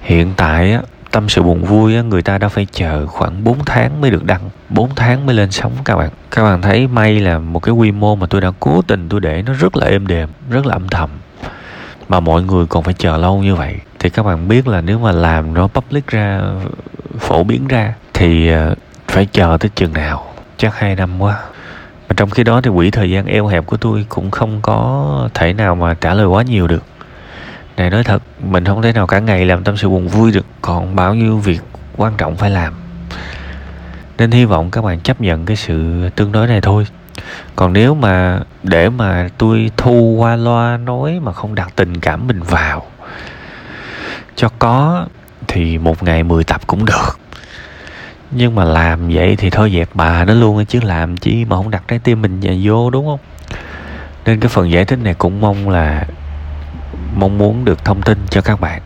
Hiện 0.02 0.34
tại 0.38 0.72
á 0.72 0.82
tâm 1.12 1.30
sự 1.30 1.44
buồn 1.44 1.64
vui 1.64 1.96
á, 1.96 2.02
người 2.02 2.22
ta 2.22 2.38
đã 2.38 2.48
phải 2.48 2.68
chờ 2.72 3.08
khoảng 3.08 3.44
4 3.44 3.58
tháng 3.66 4.02
mới 4.02 4.12
được 4.12 4.24
đăng 4.26 4.50
4 4.70 4.90
tháng 4.96 5.26
mới 5.26 5.36
lên 5.36 5.52
sóng 5.52 5.72
các 5.86 5.96
bạn. 5.96 6.10
Các 6.32 6.44
bạn 6.44 6.62
thấy 6.62 6.88
may 6.88 7.20
là 7.20 7.40
một 7.40 7.60
cái 7.60 7.74
quy 7.74 7.92
mô 7.92 8.16
mà 8.16 8.28
tôi 8.28 8.42
đã 8.42 8.52
cố 8.60 8.82
tình 8.82 9.10
tôi 9.10 9.20
để 9.20 9.42
nó 9.42 9.54
rất 9.54 9.78
là 9.78 9.88
êm 9.88 10.08
đềm 10.08 10.30
rất 10.50 10.66
là 10.66 10.76
âm 10.76 10.88
thầm. 10.88 11.10
Mà 12.10 12.20
mọi 12.20 12.44
người 12.44 12.66
còn 12.66 12.84
phải 12.84 12.94
chờ 12.94 13.18
lâu 13.18 13.44
như 13.44 13.56
vậy. 13.56 13.80
Thì 14.00 14.10
các 14.10 14.24
bạn 14.24 14.48
biết 14.48 14.68
là 14.68 14.82
nếu 14.82 15.00
mà 15.00 15.12
làm 15.12 15.54
nó 15.54 15.68
public 15.68 16.08
ra 16.08 16.42
phổ 17.20 17.44
biến 17.44 17.68
ra 17.68 17.94
thì 18.14 18.50
ờ, 18.50 18.76
phải 19.08 19.26
chờ 19.26 19.58
tới 19.60 19.70
chừng 19.76 19.94
nào? 19.94 20.34
Chắc 20.58 20.80
hai 20.80 20.96
năm 20.96 21.22
quá 21.22 21.40
mà 22.12 22.16
trong 22.18 22.30
khi 22.30 22.44
đó 22.44 22.62
thì 22.62 22.72
quỹ 22.76 22.92
thời 22.92 23.10
gian 23.10 23.26
eo 23.26 23.48
hẹp 23.48 23.66
của 23.66 23.78
tôi 23.78 24.06
cũng 24.10 24.32
không 24.32 24.60
có 24.62 25.30
thể 25.34 25.54
nào 25.54 25.76
mà 25.76 25.94
trả 25.94 26.14
lời 26.14 26.26
quá 26.26 26.44
nhiều 26.44 26.68
được. 26.68 26.84
Này, 27.78 27.90
nói 27.90 28.04
thật, 28.04 28.24
mình 28.44 28.66
không 28.66 28.82
thể 28.82 28.94
nào 28.94 29.08
cả 29.08 29.20
ngày 29.20 29.46
làm 29.46 29.64
tâm 29.64 29.78
sự 29.78 29.90
buồn 29.90 30.08
vui 30.08 30.32
được, 30.32 30.46
còn 30.62 30.96
bao 30.96 31.16
nhiêu 31.16 31.38
việc 31.38 31.62
quan 31.98 32.14
trọng 32.18 32.36
phải 32.36 32.50
làm. 32.50 32.74
Nên 34.18 34.32
hy 34.32 34.46
vọng 34.46 34.72
các 34.72 34.84
bạn 34.84 35.00
chấp 35.00 35.22
nhận 35.22 35.46
cái 35.46 35.56
sự 35.56 36.10
tương 36.16 36.32
đối 36.32 36.48
này 36.48 36.62
thôi. 36.62 36.88
Còn 37.56 37.74
nếu 37.74 37.96
mà 37.96 38.40
để 38.64 38.90
mà 38.90 39.30
tôi 39.38 39.72
thu 39.78 40.16
qua 40.20 40.36
loa 40.36 40.78
nói 40.78 41.20
mà 41.24 41.34
không 41.34 41.56
đặt 41.56 41.72
tình 41.76 42.00
cảm 42.00 42.28
mình 42.28 42.44
vào, 42.44 42.86
cho 44.36 44.50
có 44.60 45.06
thì 45.48 45.78
một 45.78 46.04
ngày 46.04 46.24
10 46.24 46.44
tập 46.44 46.62
cũng 46.68 46.86
được 46.86 47.21
nhưng 48.32 48.56
mà 48.56 48.64
làm 48.64 49.10
vậy 49.10 49.36
thì 49.36 49.50
thôi 49.50 49.72
dẹp 49.74 49.90
bà 49.94 50.26
nó 50.26 50.34
luôn 50.34 50.66
chứ 50.66 50.80
làm 50.84 51.18
chi 51.18 51.46
mà 51.46 51.56
không 51.56 51.72
đặt 51.72 51.84
trái 51.88 52.00
tim 52.00 52.22
mình 52.22 52.40
vào 52.42 52.56
vô 52.64 52.90
đúng 52.90 53.06
không? 53.06 53.20
Nên 54.26 54.40
cái 54.40 54.50
phần 54.50 54.72
giải 54.72 54.86
thích 54.86 55.00
này 55.04 55.14
cũng 55.14 55.42
mong 55.42 55.70
là 55.70 56.06
mong 57.16 57.38
muốn 57.38 57.66
được 57.66 57.86
thông 57.86 58.02
tin 58.02 58.18
cho 58.30 58.42
các 58.42 58.62
bạn. 58.62 58.82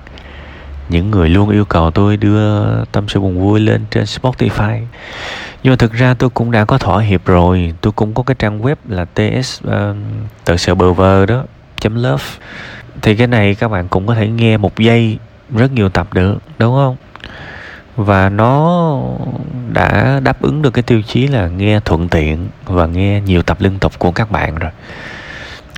Những 0.90 1.12
người 1.12 1.30
luôn 1.30 1.50
yêu 1.50 1.66
cầu 1.66 1.92
tôi 1.92 2.18
đưa 2.18 2.86
tâm 2.86 3.08
sự 3.08 3.20
buồn 3.20 3.40
vui 3.40 3.60
lên 3.60 3.86
trên 3.92 4.04
Spotify. 4.04 4.82
Nhưng 5.64 5.72
mà 5.72 5.76
thực 5.76 5.94
ra 5.94 6.14
tôi 6.14 6.30
cũng 6.30 6.52
đã 6.52 6.66
có 6.66 6.78
thỏa 6.78 7.02
hiệp 7.02 7.26
rồi. 7.26 7.74
Tôi 7.82 7.94
cũng 7.94 8.14
có 8.14 8.24
cái 8.24 8.36
trang 8.40 8.62
web 8.62 8.76
là 8.90 9.06
ts 9.06 9.62
uh, 9.68 9.72
tự 10.46 10.58
sự 10.58 10.76
bờ 10.76 10.94
vờ 10.94 11.26
đó 11.26 11.44
chấm 11.80 11.96
love 11.96 12.24
thì 13.02 13.16
cái 13.16 13.28
này 13.28 13.56
các 13.56 13.68
bạn 13.68 13.88
cũng 13.88 14.08
có 14.08 14.16
thể 14.16 14.28
nghe 14.28 14.58
một 14.58 14.80
giây 14.80 15.18
rất 15.56 15.72
nhiều 15.72 15.90
tập 15.90 16.14
được 16.14 16.38
đúng 16.60 16.74
không? 16.74 16.96
Và 17.96 18.30
nó 18.30 19.00
đã 19.74 20.20
đáp 20.24 20.42
ứng 20.42 20.62
được 20.62 20.72
cái 20.72 20.84
tiêu 20.84 21.02
chí 21.02 21.28
là 21.28 21.48
nghe 21.48 21.80
thuận 21.80 22.10
tiện 22.10 22.48
và 22.66 22.86
nghe 22.86 23.22
nhiều 23.22 23.42
tập 23.42 23.58
liên 23.60 23.80
tục 23.80 24.00
của 24.00 24.12
các 24.12 24.32
bạn 24.32 24.56
rồi. 24.56 24.72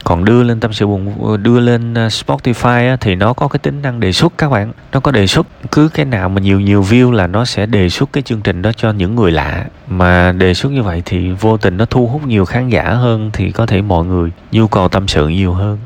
Còn 0.03 0.25
đưa 0.25 0.43
lên 0.43 0.59
tâm 0.59 0.73
sự 0.73 0.87
buồn 0.87 1.13
đưa 1.43 1.59
lên 1.59 1.93
ờ, 1.93 2.07
Spotify 2.07 2.89
á, 2.89 2.97
thì 2.99 3.15
nó 3.15 3.33
có 3.33 3.47
cái 3.47 3.59
tính 3.59 3.81
năng 3.81 3.99
đề 3.99 4.11
xuất 4.11 4.33
các 4.37 4.49
bạn. 4.49 4.71
Nó 4.91 4.99
có 4.99 5.11
đề 5.11 5.27
xuất 5.27 5.47
cứ 5.71 5.89
cái 5.93 6.05
nào 6.05 6.29
mà 6.29 6.41
nhiều 6.41 6.59
nhiều 6.59 6.83
view 6.83 7.11
là 7.11 7.27
nó 7.27 7.45
sẽ 7.45 7.65
đề 7.65 7.89
xuất 7.89 8.13
cái 8.13 8.23
chương 8.23 8.41
trình 8.41 8.61
đó 8.61 8.71
cho 8.77 8.91
những 8.91 9.15
người 9.15 9.31
lạ. 9.31 9.65
Mà 9.87 10.31
đề 10.31 10.53
xuất 10.53 10.71
như 10.71 10.83
vậy 10.83 11.01
thì 11.05 11.31
vô 11.31 11.57
tình 11.57 11.77
nó 11.77 11.85
thu 11.85 12.07
hút 12.07 12.27
nhiều 12.27 12.45
khán 12.45 12.69
giả 12.69 12.83
hơn 12.83 13.29
thì 13.33 13.51
có 13.51 13.65
thể 13.65 13.81
mọi 13.81 14.05
người 14.05 14.31
nhu 14.51 14.67
cầu 14.67 14.89
tâm 14.89 15.07
sự 15.07 15.27
nhiều 15.27 15.53
hơn. 15.53 15.77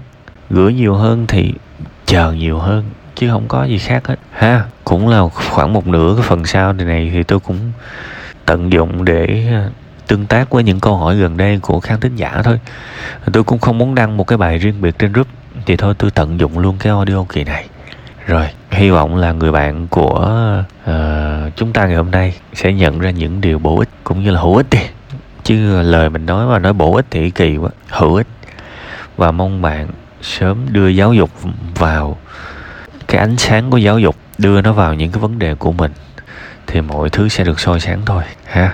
Gửi 0.50 0.74
nhiều 0.74 0.96
hơn 0.96 1.26
thì 1.28 1.54
chờ 2.06 2.32
nhiều 2.32 2.60
hơn 2.60 2.84
chứ 3.22 3.30
không 3.30 3.48
có 3.48 3.64
gì 3.64 3.78
khác 3.78 4.08
hết. 4.08 4.16
Ha 4.32 4.66
cũng 4.84 5.08
là 5.08 5.22
khoảng 5.34 5.74
một 5.74 5.88
nửa 5.88 6.14
cái 6.18 6.26
phần 6.28 6.46
sau 6.46 6.74
này 6.74 6.86
này 6.86 7.10
thì 7.14 7.24
tôi 7.24 7.40
cũng 7.40 7.58
tận 8.46 8.72
dụng 8.72 9.06
để 9.06 9.48
à, 9.52 9.70
tương 10.08 10.26
tác 10.26 10.50
với 10.50 10.64
những 10.64 10.80
câu 10.80 10.98
hỏi 10.98 11.16
gần 11.16 11.38
đây 11.38 11.60
của 11.62 11.80
khán 11.80 12.00
thính 12.00 12.16
giả 12.16 12.42
thôi. 12.44 12.60
Tôi 13.34 13.44
cũng 13.44 13.60
không 13.60 13.78
muốn 13.78 13.96
đăng 13.96 14.18
một 14.18 14.28
cái 14.28 14.38
bài 14.38 14.58
riêng 14.58 14.82
biệt 14.82 15.00
trên 15.00 15.14
group 15.14 15.28
thì 15.66 15.76
thôi 15.76 15.94
tôi 15.98 16.12
tận 16.12 16.40
dụng 16.40 16.60
luôn 16.60 16.76
cái 16.80 16.92
audio 16.92 17.24
kỳ 17.30 17.44
này. 17.44 17.66
Rồi 18.28 18.48
hy 18.72 18.90
vọng 18.90 19.16
là 19.16 19.32
người 19.32 19.52
bạn 19.52 19.88
của 19.88 20.64
uh, 20.90 21.56
chúng 21.56 21.74
ta 21.74 21.86
ngày 21.86 21.96
hôm 21.96 22.12
nay 22.12 22.36
sẽ 22.54 22.74
nhận 22.74 23.00
ra 23.00 23.10
những 23.10 23.42
điều 23.42 23.60
bổ 23.60 23.80
ích 23.80 23.90
cũng 24.04 24.24
như 24.24 24.32
là 24.32 24.42
hữu 24.42 24.58
ích 24.58 24.70
đi. 24.72 24.80
Chứ 25.44 25.82
lời 25.82 26.10
mình 26.10 26.26
nói 26.26 26.48
mà 26.48 26.60
nói 26.60 26.74
bổ 26.74 26.96
ích 26.96 27.06
thì 27.10 27.32
kỳ 27.32 27.58
quá 27.58 27.70
hữu 27.90 28.16
ích. 28.16 28.28
Và 29.18 29.32
mong 29.32 29.62
bạn 29.62 29.88
sớm 30.22 30.58
đưa 30.70 30.88
giáo 30.88 31.14
dục 31.14 31.30
vào 31.76 32.18
cái 33.12 33.22
ánh 33.22 33.38
sáng 33.38 33.70
của 33.70 33.78
giáo 33.78 34.00
dục 34.00 34.16
đưa 34.38 34.62
nó 34.62 34.74
vào 34.74 34.94
những 34.94 35.12
cái 35.12 35.22
vấn 35.22 35.40
đề 35.40 35.56
của 35.56 35.72
mình, 35.72 35.92
thì 36.68 36.82
mọi 36.82 37.10
thứ 37.10 37.30
sẽ 37.30 37.44
được 37.44 37.60
soi 37.60 37.80
sáng 37.80 38.02
thôi, 38.06 38.24
ha? 38.46 38.70